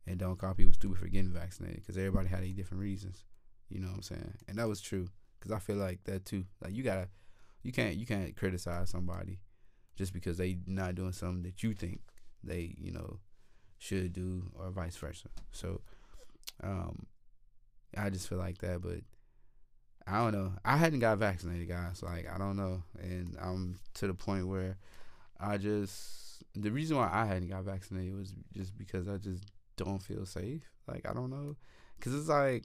and 0.07 0.19
don't 0.19 0.39
call 0.39 0.55
people 0.55 0.73
stupid 0.73 0.99
for 0.99 1.09
getting 1.09 1.33
vaccinated, 1.33 1.81
because 1.81 1.97
everybody 1.97 2.29
had 2.29 2.45
eight 2.45 2.57
different 2.57 2.83
reasons. 2.83 3.25
You 3.69 3.81
know 3.81 3.89
what 3.89 3.97
I'm 3.97 4.03
saying? 4.03 4.35
And 4.49 4.59
that 4.59 4.69
was 4.69 4.81
true, 4.81 5.09
because 5.39 5.53
I 5.53 5.59
feel 5.59 5.77
like 5.77 6.05
that 6.05 6.25
too. 6.25 6.45
Like 6.63 6.75
you 6.75 6.83
gotta, 6.83 7.09
you 7.63 7.73
can't, 7.73 7.97
you 7.97 8.07
can't 8.07 8.37
criticize 8.37 8.91
somebody 8.91 9.41
just 9.97 10.13
because 10.13 10.39
they 10.39 10.59
not 10.67 10.95
doing 10.95 11.13
something 11.13 11.43
that 11.43 11.63
you 11.63 11.73
think 11.73 12.01
they, 12.43 12.75
you 12.79 12.93
know, 12.93 13.19
should 13.79 14.13
do, 14.13 14.51
or 14.55 14.71
vice 14.71 14.97
versa. 14.97 15.29
So, 15.53 15.81
um, 16.63 17.07
I 17.97 18.11
just 18.11 18.29
feel 18.29 18.39
like 18.39 18.59
that, 18.59 18.81
but 18.81 19.01
I 20.07 20.19
don't 20.19 20.33
know. 20.33 20.53
I 20.65 20.77
hadn't 20.77 21.01
got 21.01 21.19
vaccinated, 21.19 21.69
guys. 21.69 22.03
Like 22.03 22.27
I 22.33 22.39
don't 22.39 22.57
know, 22.57 22.83
and 23.01 23.37
I'm 23.41 23.79
to 23.95 24.07
the 24.07 24.15
point 24.15 24.49
where 24.49 24.79
I 25.39 25.59
just 25.59 26.43
the 26.55 26.71
reason 26.71 26.97
why 26.97 27.09
I 27.13 27.25
hadn't 27.25 27.49
got 27.49 27.65
vaccinated 27.65 28.15
was 28.15 28.35
just 28.55 28.77
because 28.77 29.09
I 29.09 29.17
just 29.17 29.45
don't 29.77 30.03
feel 30.03 30.27
safe. 30.27 30.63
Like 30.87 31.09
I 31.09 31.13
don't 31.13 31.31
know, 31.31 31.57
cause 32.01 32.15
it's 32.15 32.29
like, 32.29 32.65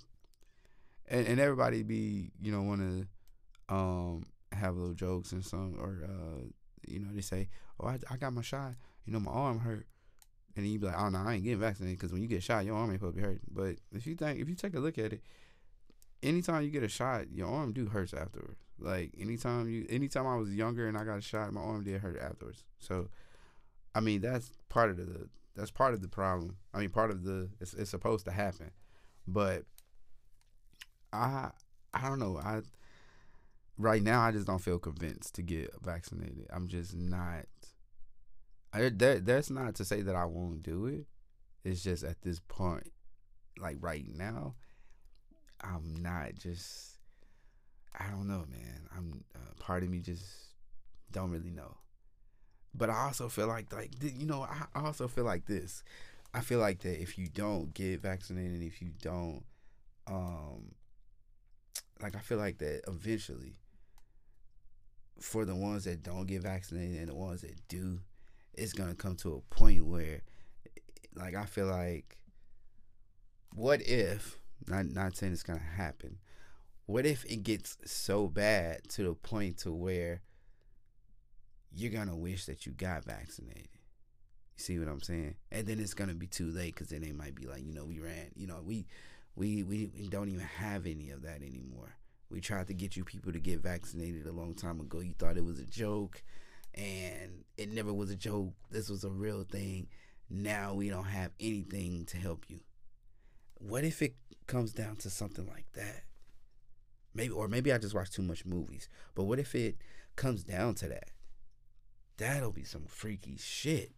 and, 1.08 1.28
and 1.28 1.40
everybody 1.40 1.84
be 1.84 2.32
you 2.42 2.52
know 2.52 2.62
want 2.64 2.82
to 2.82 3.74
um 3.74 4.26
have 4.54 4.76
little 4.76 4.94
jokes 4.94 5.32
and 5.32 5.46
some 5.46 5.76
or 5.80 6.04
uh 6.04 6.42
you 6.88 7.00
know 7.00 7.10
they 7.14 7.22
say 7.22 7.50
oh 7.80 7.88
I, 7.88 8.00
I 8.10 8.16
got 8.16 8.32
my 8.32 8.42
shot 8.42 8.74
you 9.06 9.12
know 9.12 9.20
my 9.20 9.32
arm 9.32 9.60
hurt 9.60 9.86
and 10.56 10.66
you 10.66 10.80
be 10.80 10.88
like 10.88 10.98
oh 10.98 11.10
no 11.10 11.20
I 11.20 11.34
ain't 11.34 11.44
getting 11.44 11.60
vaccinated 11.60 12.00
because 12.00 12.14
when 12.14 12.22
you 12.22 12.30
get 12.30 12.44
shot 12.44 12.64
your 12.64 12.76
arm 12.76 12.90
ain't 12.90 13.02
supposed 13.02 13.18
to 13.18 13.22
be 13.22 13.28
hurt 13.28 13.42
but 13.52 13.76
if 13.92 14.08
you 14.08 14.16
think 14.16 14.40
if 14.40 14.48
you 14.48 14.56
take 14.56 14.74
a 14.74 14.80
look 14.80 14.98
at 14.98 15.12
it 15.12 15.22
anytime 16.24 16.64
you 16.64 16.70
get 16.70 16.84
a 16.84 16.88
shot, 16.88 17.32
your 17.32 17.48
arm 17.48 17.74
do 17.74 17.88
hurts 17.88 18.14
afterwards. 18.14 18.60
Like 18.80 19.12
anytime 19.20 19.70
you, 19.70 19.86
anytime 19.90 20.28
I 20.28 20.36
was 20.36 20.54
younger 20.54 20.88
and 20.88 20.98
I 20.98 21.04
got 21.04 21.18
a 21.18 21.22
shot, 21.22 21.52
my 21.54 21.62
arm 21.62 21.84
did 21.84 22.02
hurt 22.02 22.20
afterwards. 22.20 22.64
So, 22.80 23.10
I 23.96 24.00
mean 24.00 24.22
that's 24.22 24.52
part 24.70 24.90
of 24.90 24.98
the 24.98 25.30
that's 25.58 25.72
part 25.72 25.94
of 25.94 26.02
the 26.02 26.08
problem. 26.08 26.56
I 26.74 26.80
mean 26.80 26.90
part 26.90 27.12
of 27.12 27.24
the 27.24 27.50
it's, 27.60 27.74
it's 27.74 27.90
supposed 27.90 28.26
to 28.26 28.32
happen, 28.32 28.72
but 29.28 29.64
I 31.12 31.50
I 31.94 32.08
don't 32.08 32.20
know 32.20 32.38
I 32.38 32.62
right 33.78 34.02
now 34.02 34.22
I 34.22 34.32
just 34.32 34.48
don't 34.48 34.62
feel 34.62 34.80
convinced 34.80 35.36
to 35.36 35.42
get 35.42 35.74
vaccinated. 35.82 36.48
I'm 36.52 36.68
just 36.68 36.96
not. 36.96 37.46
I, 38.74 38.90
that 38.90 39.26
that's 39.26 39.50
not 39.50 39.76
to 39.76 39.86
say 39.86 40.02
that 40.02 40.16
I 40.16 40.26
won't 40.26 40.64
do 40.64 40.86
it. 40.86 41.06
It's 41.64 41.84
just 41.84 42.04
at 42.04 42.22
this 42.22 42.40
point, 42.48 42.92
like 43.60 43.78
right 43.82 44.06
now, 44.08 44.56
I'm 45.62 45.96
not 46.02 46.36
just 46.36 46.98
I 47.98 48.08
don't 48.10 48.28
know, 48.28 48.46
man. 48.50 48.88
I'm 48.96 49.24
uh, 49.36 49.54
part 49.60 49.84
of 49.84 49.90
me 49.90 50.00
just 50.00 50.24
don't 51.12 51.32
really 51.32 51.52
know. 51.52 51.78
But 52.78 52.90
I 52.90 53.06
also 53.06 53.28
feel 53.30 53.48
like 53.48 53.74
like 53.74 53.92
you 54.02 54.26
know, 54.26 54.44
I 54.76 54.80
also 54.80 55.08
feel 55.08 55.24
like 55.24 55.46
this. 55.46 55.84
I 56.34 56.42
feel 56.42 56.60
like 56.60 56.80
that 56.80 57.02
if 57.02 57.18
you 57.18 57.28
don't 57.28 57.74
get 57.74 58.02
vaccinated, 58.02 58.62
if 58.62 58.82
you 58.82 58.92
don't 59.02 59.44
um 60.06 60.76
like 62.02 62.16
I 62.16 62.20
feel 62.20 62.38
like 62.38 62.60
that 62.60 62.82
eventually 62.88 63.56
for 65.20 65.46
the 65.46 65.56
ones 65.56 65.86
that 65.86 66.04
don't 66.04 66.28
get 66.28 66.44
vaccinated 66.44 66.98
and 67.00 67.10
the 67.10 67.16
ones 67.16 67.42
that 67.42 67.68
do, 67.68 68.00
it's 68.54 68.74
gonna 68.74 68.96
come 68.96 69.16
to 69.18 69.36
a 69.36 69.56
point 69.56 69.86
where, 69.86 70.22
like, 71.16 71.36
I 71.36 71.46
feel 71.46 71.68
like, 71.68 72.18
what 73.54 73.82
if? 73.82 74.38
Not 74.68 74.88
not 74.88 75.16
saying 75.16 75.34
it's 75.34 75.44
gonna 75.44 75.60
happen. 75.60 76.18
What 76.86 77.06
if 77.06 77.26
it 77.26 77.44
gets 77.44 77.78
so 77.86 78.28
bad 78.28 78.88
to 78.90 79.04
the 79.04 79.14
point 79.14 79.58
to 79.60 79.72
where 79.72 80.22
you're 81.78 81.92
gonna 81.92 82.16
wish 82.16 82.46
that 82.46 82.66
you 82.66 82.72
got 82.72 83.06
vaccinated? 83.06 83.70
You 84.58 84.64
see 84.64 84.80
what 84.80 84.88
I'm 84.88 85.02
saying? 85.02 85.36
And 85.52 85.68
then 85.68 85.80
it's 85.80 85.94
gonna 85.94 86.16
be 86.16 86.28
too 86.28 86.50
late 86.50 86.74
because 86.74 86.90
then 86.90 87.02
they 87.02 87.12
might 87.12 87.36
be 87.36 87.46
like, 87.46 87.64
you 87.64 87.74
know, 87.74 87.86
we 87.86 88.00
ran, 88.00 88.32
you 88.36 88.48
know, 88.48 88.62
we 88.64 88.88
we 89.36 89.64
we, 89.64 89.92
we 89.96 90.08
don't 90.08 90.30
even 90.30 90.42
have 90.42 90.88
any 90.88 91.12
of 91.12 91.22
that 91.22 91.42
anymore. 91.42 91.96
We 92.30 92.42
tried 92.42 92.68
to 92.68 92.74
get 92.74 92.98
you 92.98 93.04
people 93.06 93.32
to 93.32 93.40
get 93.40 93.62
vaccinated 93.62 94.26
a 94.26 94.32
long 94.32 94.54
time 94.56 94.80
ago. 94.80 95.00
You 95.00 95.14
thought 95.18 95.38
it 95.38 95.46
was 95.46 95.60
a 95.60 95.66
joke, 95.66 96.24
and 96.74 97.44
it 97.58 97.72
never 97.72 97.94
was 97.94 98.10
a 98.10 98.16
joke. 98.16 98.54
This 98.70 98.90
was 98.90 99.04
a 99.04 99.10
real 99.10 99.44
thing. 99.44 99.88
Now 100.30 100.74
we 100.74 100.90
don't 100.90 101.06
have 101.06 101.32
anything 101.40 102.06
to 102.06 102.18
help 102.18 102.46
you. 102.50 102.60
What 103.60 103.84
if 103.84 104.02
it 104.02 104.16
comes 104.46 104.74
down 104.74 104.98
to 104.98 105.10
something 105.10 105.48
like 105.48 105.72
that? 105.74 106.04
Maybe, 107.14 107.32
or 107.32 107.48
maybe 107.48 107.72
I 107.72 107.78
just 107.78 107.96
watch 107.96 108.12
too 108.12 108.22
much 108.22 108.46
movies. 108.46 108.90
But 109.16 109.24
what 109.24 109.40
if 109.40 109.56
it 109.56 109.78
comes 110.16 110.44
down 110.44 110.76
to 110.76 110.88
that? 110.90 111.10
That'll 112.18 112.52
be 112.52 112.64
some 112.64 112.86
freaky 112.88 113.38
shit. 113.38 113.92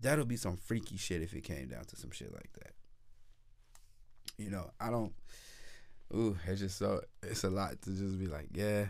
That'll 0.00 0.24
be 0.24 0.36
some 0.36 0.56
freaky 0.56 0.96
shit 0.96 1.22
if 1.22 1.34
it 1.34 1.44
came 1.44 1.68
down 1.68 1.84
to 1.84 1.96
some 1.96 2.10
shit 2.10 2.32
like 2.32 2.52
that. 2.54 2.72
You 4.38 4.50
know, 4.50 4.70
I 4.80 4.90
don't. 4.90 5.12
Ooh, 6.14 6.36
it's 6.46 6.60
just 6.60 6.78
so. 6.78 7.02
It's 7.22 7.44
a 7.44 7.50
lot 7.50 7.80
to 7.82 7.90
just 7.90 8.18
be 8.18 8.26
like, 8.26 8.48
yeah. 8.52 8.86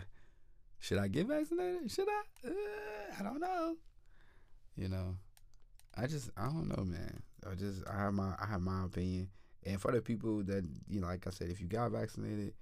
Should 0.79 0.97
I 0.97 1.07
get 1.07 1.27
vaccinated? 1.27 1.91
Should 1.91 2.07
I? 2.09 2.47
Uh, 2.47 2.51
I 3.19 3.23
don't 3.23 3.39
know. 3.39 3.75
You 4.75 4.87
know, 4.87 5.15
I 5.95 6.07
just 6.07 6.31
I 6.35 6.45
don't 6.45 6.69
know, 6.69 6.83
man. 6.83 7.21
I 7.49 7.53
just 7.55 7.83
I 7.87 7.97
have 7.97 8.13
my 8.13 8.33
I 8.41 8.47
have 8.49 8.61
my 8.61 8.85
opinion. 8.85 9.29
And 9.63 9.79
for 9.79 9.91
the 9.91 10.01
people 10.01 10.43
that 10.43 10.65
you 10.87 10.99
know, 10.99 11.07
like 11.07 11.27
I 11.27 11.29
said, 11.29 11.49
if 11.49 11.61
you 11.61 11.67
got 11.67 11.91
vaccinated, 11.91 12.53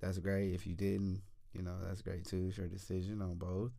that's 0.00 0.18
great. 0.18 0.54
If 0.54 0.66
you 0.66 0.74
didn't, 0.74 1.20
you 1.52 1.62
know, 1.62 1.74
that's 1.86 2.00
great 2.00 2.24
too. 2.24 2.46
It's 2.48 2.56
your 2.56 2.68
decision 2.68 3.20
on 3.20 3.34
both. 3.34 3.72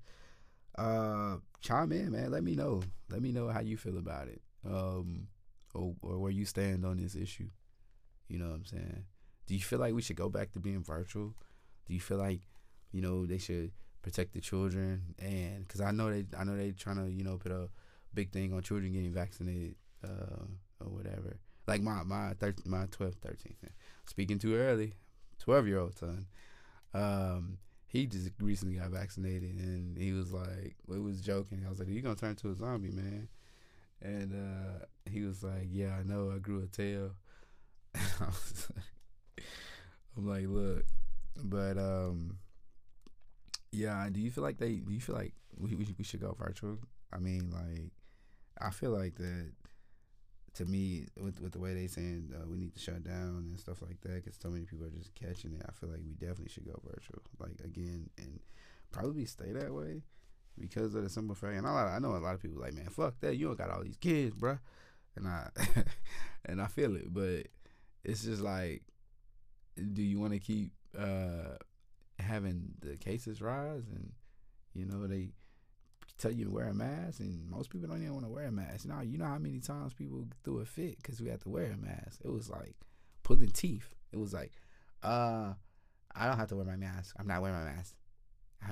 Uh, 0.78 1.38
chime 1.62 1.92
in, 1.92 2.12
man. 2.12 2.32
Let 2.32 2.44
me 2.44 2.56
know. 2.56 2.82
Let 3.10 3.22
me 3.22 3.32
know 3.32 3.50
how 3.50 3.62
you 3.62 3.78
feel 3.78 3.98
about 3.98 4.28
it. 4.28 4.42
Um, 4.66 5.28
or 5.74 5.96
or 6.02 6.20
where 6.20 6.32
you 6.32 6.46
stand 6.46 6.86
on 6.86 6.98
this 6.98 7.16
issue. 7.16 7.50
You 8.28 8.40
know 8.40 8.48
what 8.50 8.56
I'm 8.56 8.66
saying? 8.66 9.04
Do 9.48 9.54
you 9.56 9.62
feel 9.62 9.80
like 9.80 9.94
we 9.94 10.02
should 10.02 10.16
go 10.16 10.30
back 10.30 10.52
to 10.54 10.60
being 10.60 10.84
virtual? 10.84 11.34
Do 11.88 11.94
you 11.94 12.00
feel 12.00 12.18
like, 12.18 12.42
you 12.92 13.02
know, 13.02 13.26
they 13.26 13.38
should 13.38 13.72
protect 14.02 14.34
the 14.34 14.40
children? 14.40 15.16
And 15.20 15.68
because 15.68 15.82
I 15.82 15.92
know 15.92 16.10
they, 16.10 16.26
I 16.38 16.44
know 16.46 16.56
they 16.56 16.72
trying 16.72 16.98
to, 16.98 17.12
you 17.12 17.24
know, 17.24 17.38
put 17.38 17.52
a 17.52 17.70
big 18.14 18.32
thing 18.32 18.54
on 18.54 18.62
children 18.62 18.94
getting 18.94 19.12
vaccinated, 19.12 19.76
uh, 20.04 20.46
or 20.80 20.88
whatever. 20.88 21.38
Like 21.68 21.82
my 21.82 22.04
my 22.04 22.34
thir- 22.40 22.56
my 22.66 22.86
12, 22.92 23.16
13. 23.16 23.56
Speaking 24.06 24.40
too 24.40 24.56
early, 24.56 24.94
twelve 25.40 25.68
year 25.68 25.80
old 25.80 25.98
son. 25.98 26.28
Um, 26.94 27.58
he 27.91 28.06
just 28.06 28.30
recently 28.39 28.75
got 28.75 28.89
vaccinated, 28.91 29.58
and 29.60 29.97
he 29.97 30.13
was 30.13 30.32
like, 30.32 30.75
we 30.88 30.97
was 30.97 31.19
joking. 31.19 31.63
I 31.65 31.69
was 31.69 31.80
like, 31.80 31.89
"You 31.89 32.01
gonna 32.01 32.15
turn 32.15 32.32
into 32.32 32.49
a 32.49 32.56
zombie, 32.56 32.91
man?" 32.91 33.27
And 34.01 34.34
uh, 34.34 34.86
he 35.10 35.21
was 35.21 35.43
like, 35.43 35.67
"Yeah, 35.69 35.97
I 35.99 36.04
know. 36.04 36.32
I 36.34 36.38
grew 36.39 36.63
a 36.63 36.67
tail." 36.67 37.12
I'm 40.17 40.25
like, 40.25 40.45
look, 40.47 40.86
but 41.43 41.77
um, 41.77 42.38
yeah. 43.73 44.08
Do 44.10 44.21
you 44.21 44.32
feel 44.32 44.43
like 44.43 44.58
they? 44.58 44.75
Do 44.75 44.93
you 44.93 45.01
feel 45.01 45.15
like 45.15 45.34
we 45.58 45.75
we, 45.75 45.93
we 45.97 46.04
should 46.06 46.21
go 46.21 46.34
virtual? 46.39 46.77
I 47.12 47.17
mean, 47.19 47.51
like, 47.51 47.91
I 48.60 48.69
feel 48.71 48.91
like 48.91 49.15
that. 49.15 49.51
To 50.56 50.66
me, 50.66 51.06
with 51.18 51.40
with 51.40 51.54
the 51.54 51.60
way 51.60 51.74
they 51.74 51.88
saying 51.88 52.34
uh, 52.36 52.46
we 52.46 52.58
need 52.58 52.74
to 52.74 52.80
shut 52.80 53.04
down 53.04 53.46
and 53.50 53.60
stuff 53.60 53.82
like 53.82 54.02
that, 54.02 54.24
because 54.24 54.38
so 54.42 54.50
many 54.50 54.66
people 54.66 54.86
are 54.86 54.90
just 54.90 55.16
catching 55.16 55.54
it. 55.54 55.66
I 55.68 55.72
feel 55.72 55.90
like 55.90 56.02
we 56.06 56.14
definitely 56.14 56.50
should 56.50 56.66
go 56.66 56.80
virtual. 56.84 57.22
Like 57.40 57.62
again, 57.64 58.10
and 58.18 58.40
probably 58.92 59.26
stay 59.26 59.54
that 59.54 59.74
way 59.74 60.04
because 60.60 60.94
of 60.94 61.04
the 61.04 61.10
simple 61.10 61.36
fact. 61.36 61.54
And 61.56 61.66
I, 61.66 61.96
I 61.96 62.00
know 62.00 62.16
a 62.16 62.18
lot 62.18 62.36
of 62.36 62.42
people 62.42 62.60
like, 62.60 62.74
man, 62.74 62.90
fuck 62.90 63.20
that. 63.22 63.38
You 63.38 63.48
don't 63.48 63.58
got 63.58 63.72
all 63.72 63.84
these 63.84 63.98
kids, 63.98 64.36
bruh. 64.36 64.60
And 65.16 65.28
I 65.28 65.50
and 66.46 66.62
I 66.62 66.68
feel 66.68 66.96
it, 66.96 67.14
but 67.14 67.48
it's 68.04 68.24
just 68.24 68.42
like, 68.42 68.84
do 69.94 70.02
you 70.02 70.20
want 70.20 70.34
to 70.34 70.40
keep 70.40 70.72
uh, 70.98 71.56
having 72.20 72.74
the 72.82 72.98
cases 72.98 73.42
rise 73.42 73.84
and 73.90 74.12
you 74.74 74.86
know 74.86 75.08
they 75.08 75.30
tell 76.22 76.32
you 76.32 76.46
to 76.46 76.52
wear 76.52 76.68
a 76.68 76.74
mask 76.74 77.20
and 77.20 77.50
most 77.50 77.70
people 77.70 77.88
don't 77.88 78.02
even 78.02 78.14
want 78.14 78.26
to 78.26 78.32
wear 78.32 78.46
a 78.46 78.52
mask. 78.52 78.86
Now 78.86 79.02
you 79.02 79.18
know 79.18 79.26
how 79.26 79.38
many 79.38 79.60
times 79.60 79.94
people 79.94 80.28
threw 80.44 80.60
a 80.60 80.66
fit 80.66 80.98
because 80.98 81.22
we 81.22 81.30
had 81.30 81.42
to 81.42 81.50
wear 81.50 81.72
a 81.72 81.78
mask. 81.78 82.22
It 82.24 82.32
was 82.32 82.50
like 82.50 82.76
pulling 83.24 83.50
teeth. 83.50 83.96
It 84.12 84.18
was 84.18 84.34
like, 84.34 84.52
uh, 85.04 85.54
I 86.16 86.28
don't 86.28 86.38
have 86.38 86.50
to 86.50 86.56
wear 86.56 86.66
my 86.66 86.76
mask. 86.76 87.16
I'm 87.20 87.28
not 87.28 87.42
wearing 87.42 87.58
my 87.58 87.72
mask. 87.72 87.96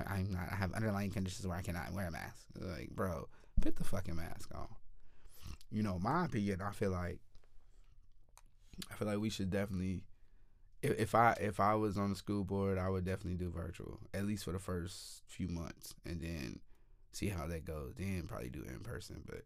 I, 0.08 0.20
am 0.20 0.32
not. 0.32 0.50
I 0.52 0.56
have 0.56 0.74
underlying 0.74 1.10
conditions 1.10 1.48
where 1.48 1.58
I 1.58 1.62
cannot 1.62 1.94
wear 1.94 2.08
a 2.08 2.12
mask. 2.12 2.46
Like, 2.60 2.92
bro, 2.92 3.28
put 3.60 3.76
the 3.76 3.84
fucking 3.84 4.16
mask 4.16 4.52
on. 4.54 4.68
You 5.72 5.82
know, 5.82 5.98
my 6.00 6.26
opinion. 6.26 6.62
I 6.62 6.72
feel 6.72 6.92
like 6.92 7.20
I 8.92 8.96
feel 8.96 9.08
like 9.08 9.18
we 9.18 9.30
should 9.32 9.50
definitely 9.50 10.04
if, 10.82 11.00
if 11.00 11.16
I 11.16 11.36
if 11.40 11.60
I 11.60 11.76
was 11.76 11.98
on 11.98 12.12
the 12.12 12.16
school 12.16 12.44
board, 12.44 12.78
I 12.78 12.90
would 12.90 13.06
definitely 13.06 13.36
do 13.36 13.50
virtual 13.50 14.00
at 14.14 14.26
least 14.26 14.46
for 14.46 14.52
the 14.52 14.60
first 14.60 15.24
few 15.26 15.48
months, 15.48 15.94
and 16.06 16.22
then 16.22 16.60
see 17.12 17.28
how 17.28 17.48
that 17.48 17.66
goes. 17.66 17.94
Then 17.98 18.26
probably 18.28 18.50
do 18.50 18.64
it 18.64 18.72
in 18.72 18.80
person, 18.82 19.22
but 19.26 19.44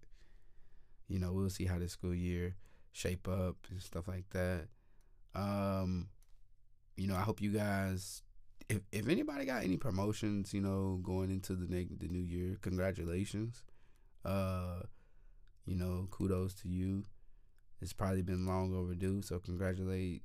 you 1.08 1.20
know 1.20 1.34
we'll 1.34 1.50
see 1.50 1.66
how 1.66 1.80
the 1.80 1.90
school 1.90 2.14
year 2.14 2.56
shape 2.92 3.28
up 3.28 3.58
and 3.70 3.82
stuff 3.82 4.08
like 4.08 4.30
that. 4.32 4.68
Um, 5.36 6.10
you 6.96 7.08
know, 7.08 7.16
I 7.16 7.22
hope 7.22 7.42
you 7.42 7.52
guys. 7.52 8.22
If 8.70 8.82
if 8.92 9.10
anybody 9.10 9.46
got 9.46 9.64
any 9.64 9.78
promotions, 9.78 10.54
you 10.54 10.62
know, 10.62 11.00
going 11.04 11.30
into 11.30 11.56
the 11.56 11.68
ne- 11.68 11.98
the 11.98 12.08
new 12.08 12.24
year, 12.24 12.58
congratulations. 12.62 13.64
Uh, 14.24 14.84
you 15.66 15.76
know, 15.76 16.08
kudos 16.12 16.54
to 16.56 16.70
you. 16.70 17.04
It's 17.82 17.94
probably 17.94 18.22
been 18.22 18.46
long 18.46 18.74
overdue. 18.74 19.22
So 19.22 19.40
congratulate 19.40 20.24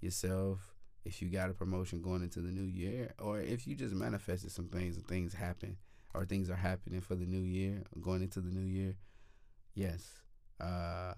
yourself 0.00 0.74
if 1.04 1.20
you 1.20 1.28
got 1.28 1.50
a 1.50 1.54
promotion 1.54 2.00
going 2.00 2.22
into 2.22 2.40
the 2.40 2.52
new 2.52 2.62
year, 2.62 3.12
or 3.18 3.40
if 3.40 3.66
you 3.66 3.74
just 3.74 3.94
manifested 3.94 4.52
some 4.52 4.68
things 4.68 4.96
and 4.96 5.06
things 5.06 5.34
happen, 5.34 5.76
or 6.14 6.24
things 6.24 6.50
are 6.50 6.56
happening 6.56 7.00
for 7.00 7.14
the 7.14 7.26
new 7.26 7.42
year, 7.42 7.82
going 8.00 8.22
into 8.22 8.40
the 8.40 8.50
new 8.50 8.66
year. 8.66 8.94
Yes, 9.74 10.08
uh, 10.60 11.14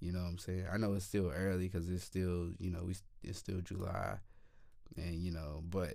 you 0.00 0.12
know 0.12 0.20
what 0.20 0.30
I'm 0.30 0.38
saying. 0.38 0.66
I 0.72 0.76
know 0.76 0.94
it's 0.94 1.04
still 1.04 1.32
early 1.34 1.68
because 1.68 1.88
it's 1.88 2.04
still 2.04 2.50
you 2.58 2.70
know 2.70 2.84
we 2.84 2.94
it's 3.22 3.38
still 3.38 3.60
July, 3.60 4.16
and 4.96 5.14
you 5.14 5.32
know, 5.32 5.62
but 5.68 5.94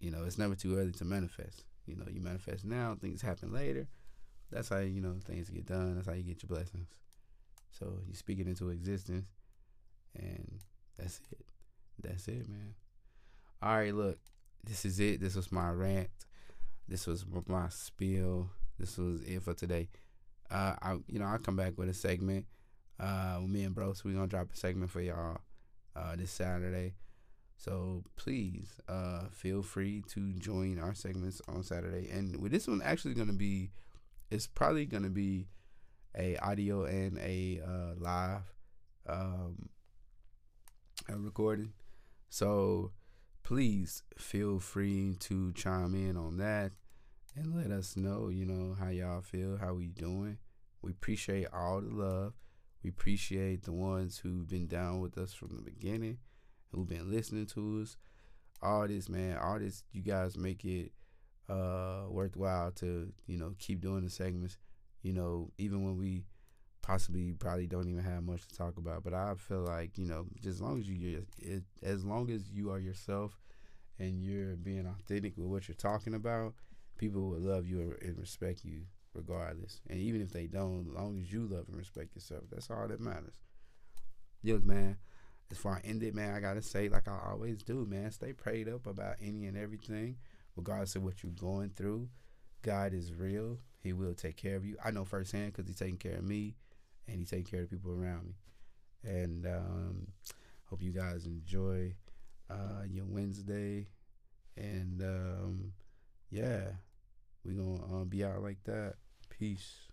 you 0.00 0.10
know 0.10 0.24
it's 0.24 0.38
never 0.38 0.54
too 0.54 0.78
early 0.78 0.92
to 0.92 1.04
manifest. 1.04 1.64
You 1.86 1.96
know, 1.96 2.04
you 2.10 2.20
manifest 2.20 2.64
now, 2.64 2.96
things 2.98 3.20
happen 3.20 3.52
later. 3.52 3.86
That's 4.50 4.68
how 4.68 4.78
you 4.78 5.00
know 5.00 5.16
things 5.24 5.50
get 5.50 5.66
done. 5.66 5.94
That's 5.94 6.06
how 6.06 6.14
you 6.14 6.22
get 6.22 6.42
your 6.42 6.48
blessings. 6.48 6.88
So 7.70 7.98
you 8.06 8.14
speak 8.14 8.38
it 8.38 8.46
into 8.46 8.70
existence, 8.70 9.26
and 10.14 10.60
that's 10.98 11.20
it. 11.32 11.46
That's 12.02 12.28
it, 12.28 12.48
man. 12.48 12.74
All 13.62 13.76
right, 13.76 13.94
look, 13.94 14.18
this 14.64 14.84
is 14.84 15.00
it. 15.00 15.20
This 15.20 15.34
was 15.34 15.50
my 15.50 15.70
rant. 15.70 16.10
This 16.88 17.06
was 17.06 17.24
my 17.46 17.68
spiel. 17.68 18.50
This 18.78 18.98
was 18.98 19.22
it 19.22 19.42
for 19.42 19.54
today. 19.54 19.88
Uh, 20.50 20.74
I 20.80 20.96
you 21.06 21.18
know 21.18 21.26
I'll 21.26 21.38
come 21.38 21.56
back 21.56 21.78
with 21.78 21.88
a 21.88 21.94
segment. 21.94 22.46
Uh, 23.00 23.38
with 23.40 23.50
me 23.50 23.64
and 23.64 23.74
Bros, 23.74 24.04
we 24.04 24.12
gonna 24.12 24.26
drop 24.26 24.52
a 24.52 24.56
segment 24.56 24.90
for 24.90 25.00
y'all 25.00 25.38
uh, 25.96 26.16
this 26.16 26.30
Saturday. 26.30 26.94
So 27.56 28.04
please 28.16 28.68
uh, 28.88 29.24
feel 29.32 29.62
free 29.62 30.02
to 30.10 30.34
join 30.34 30.78
our 30.78 30.94
segments 30.94 31.40
on 31.48 31.62
Saturday. 31.62 32.08
And 32.10 32.40
with 32.40 32.52
this 32.52 32.68
one, 32.68 32.82
actually 32.82 33.14
gonna 33.14 33.32
be, 33.32 33.70
it's 34.30 34.46
probably 34.46 34.86
gonna 34.86 35.10
be 35.10 35.46
a 36.16 36.36
audio 36.38 36.84
and 36.84 37.18
a 37.18 37.60
uh, 37.66 37.94
live 37.98 38.52
um, 39.08 39.68
a 41.08 41.16
recording. 41.16 41.72
So 42.28 42.92
please 43.44 44.02
feel 44.18 44.58
free 44.58 45.16
to 45.20 45.52
chime 45.52 45.94
in 45.94 46.16
on 46.16 46.38
that 46.38 46.72
and 47.36 47.54
let 47.54 47.70
us 47.70 47.96
know, 47.96 48.28
you 48.28 48.44
know, 48.44 48.74
how 48.74 48.88
y'all 48.88 49.20
feel, 49.20 49.56
how 49.56 49.74
we 49.74 49.86
doing. 49.86 50.38
We 50.82 50.90
appreciate 50.90 51.46
all 51.52 51.80
the 51.80 51.94
love. 51.94 52.32
We 52.82 52.90
appreciate 52.90 53.62
the 53.62 53.72
ones 53.72 54.18
who've 54.18 54.48
been 54.48 54.66
down 54.66 55.00
with 55.00 55.16
us 55.16 55.32
from 55.32 55.54
the 55.54 55.62
beginning, 55.62 56.18
who've 56.72 56.88
been 56.88 57.10
listening 57.10 57.46
to 57.46 57.82
us. 57.82 57.96
All 58.60 58.88
this, 58.88 59.08
man, 59.08 59.38
all 59.38 59.58
this, 59.58 59.84
you 59.92 60.02
guys 60.02 60.36
make 60.36 60.64
it 60.64 60.92
uh 61.48 62.04
worthwhile 62.08 62.72
to, 62.72 63.12
you 63.26 63.38
know, 63.38 63.54
keep 63.58 63.80
doing 63.80 64.02
the 64.02 64.10
segments 64.10 64.56
you 65.04 65.12
know, 65.12 65.52
even 65.58 65.84
when 65.84 65.98
we 65.98 66.24
possibly 66.84 67.32
probably 67.32 67.66
don't 67.66 67.88
even 67.88 68.04
have 68.04 68.22
much 68.22 68.46
to 68.46 68.54
talk 68.56 68.76
about. 68.76 69.02
But 69.02 69.14
I 69.14 69.34
feel 69.36 69.64
like 69.64 69.96
you 69.96 70.06
know, 70.06 70.26
just 70.36 70.56
as 70.56 70.60
long 70.60 70.78
as 70.78 70.88
you 70.88 71.24
as 71.82 72.04
long 72.04 72.30
as 72.30 72.50
you 72.50 72.70
are 72.70 72.78
yourself, 72.78 73.40
and 73.98 74.22
you're 74.22 74.56
being 74.56 74.86
authentic 74.86 75.36
with 75.36 75.46
what 75.46 75.68
you're 75.68 75.74
talking 75.74 76.14
about, 76.14 76.54
people 76.98 77.22
will 77.22 77.40
love 77.40 77.66
you 77.66 77.96
and 78.02 78.18
respect 78.18 78.64
you 78.64 78.82
regardless. 79.14 79.80
And 79.88 80.00
even 80.00 80.20
if 80.20 80.32
they 80.32 80.46
don't, 80.46 80.86
as 80.88 80.94
long 80.94 81.18
as 81.18 81.32
you 81.32 81.46
love 81.46 81.66
and 81.68 81.76
respect 81.76 82.14
yourself, 82.14 82.44
that's 82.50 82.70
all 82.70 82.88
that 82.88 83.00
matters. 83.00 83.40
Yo, 84.42 84.60
man, 84.62 84.96
as 85.50 85.58
far 85.58 85.76
I 85.76 85.86
end 85.86 86.02
it, 86.02 86.14
man, 86.14 86.34
I 86.34 86.40
gotta 86.40 86.62
say, 86.62 86.88
like 86.88 87.08
I 87.08 87.18
always 87.30 87.62
do, 87.62 87.86
man, 87.88 88.10
stay 88.10 88.32
prayed 88.32 88.68
up 88.68 88.86
about 88.86 89.16
any 89.22 89.46
and 89.46 89.56
everything, 89.56 90.16
regardless 90.56 90.96
of 90.96 91.04
what 91.04 91.22
you're 91.22 91.32
going 91.32 91.70
through. 91.70 92.08
God 92.62 92.92
is 92.92 93.12
real. 93.12 93.58
He 93.80 93.92
will 93.92 94.14
take 94.14 94.36
care 94.36 94.56
of 94.56 94.64
you. 94.64 94.76
I 94.82 94.90
know 94.90 95.04
firsthand 95.04 95.52
because 95.52 95.66
He's 95.66 95.76
taking 95.76 95.98
care 95.98 96.16
of 96.16 96.24
me, 96.24 96.56
and 97.08 97.18
He's 97.18 97.30
taking 97.30 97.44
care 97.44 97.62
of 97.62 97.70
the 97.70 97.76
people 97.76 97.92
around 97.92 98.26
me. 98.26 98.34
And 99.04 99.46
um, 99.46 100.06
hope 100.64 100.82
you 100.82 100.92
guys 100.92 101.26
enjoy 101.26 101.94
uh, 102.50 102.82
your 102.88 103.04
Wednesday. 103.06 103.88
And 104.56 105.02
um, 105.02 105.72
yeah, 106.30 106.68
we 107.44 107.54
gonna 107.54 108.02
uh, 108.02 108.04
be 108.04 108.24
out 108.24 108.42
like 108.42 108.62
that. 108.64 108.94
Peace. 109.30 109.88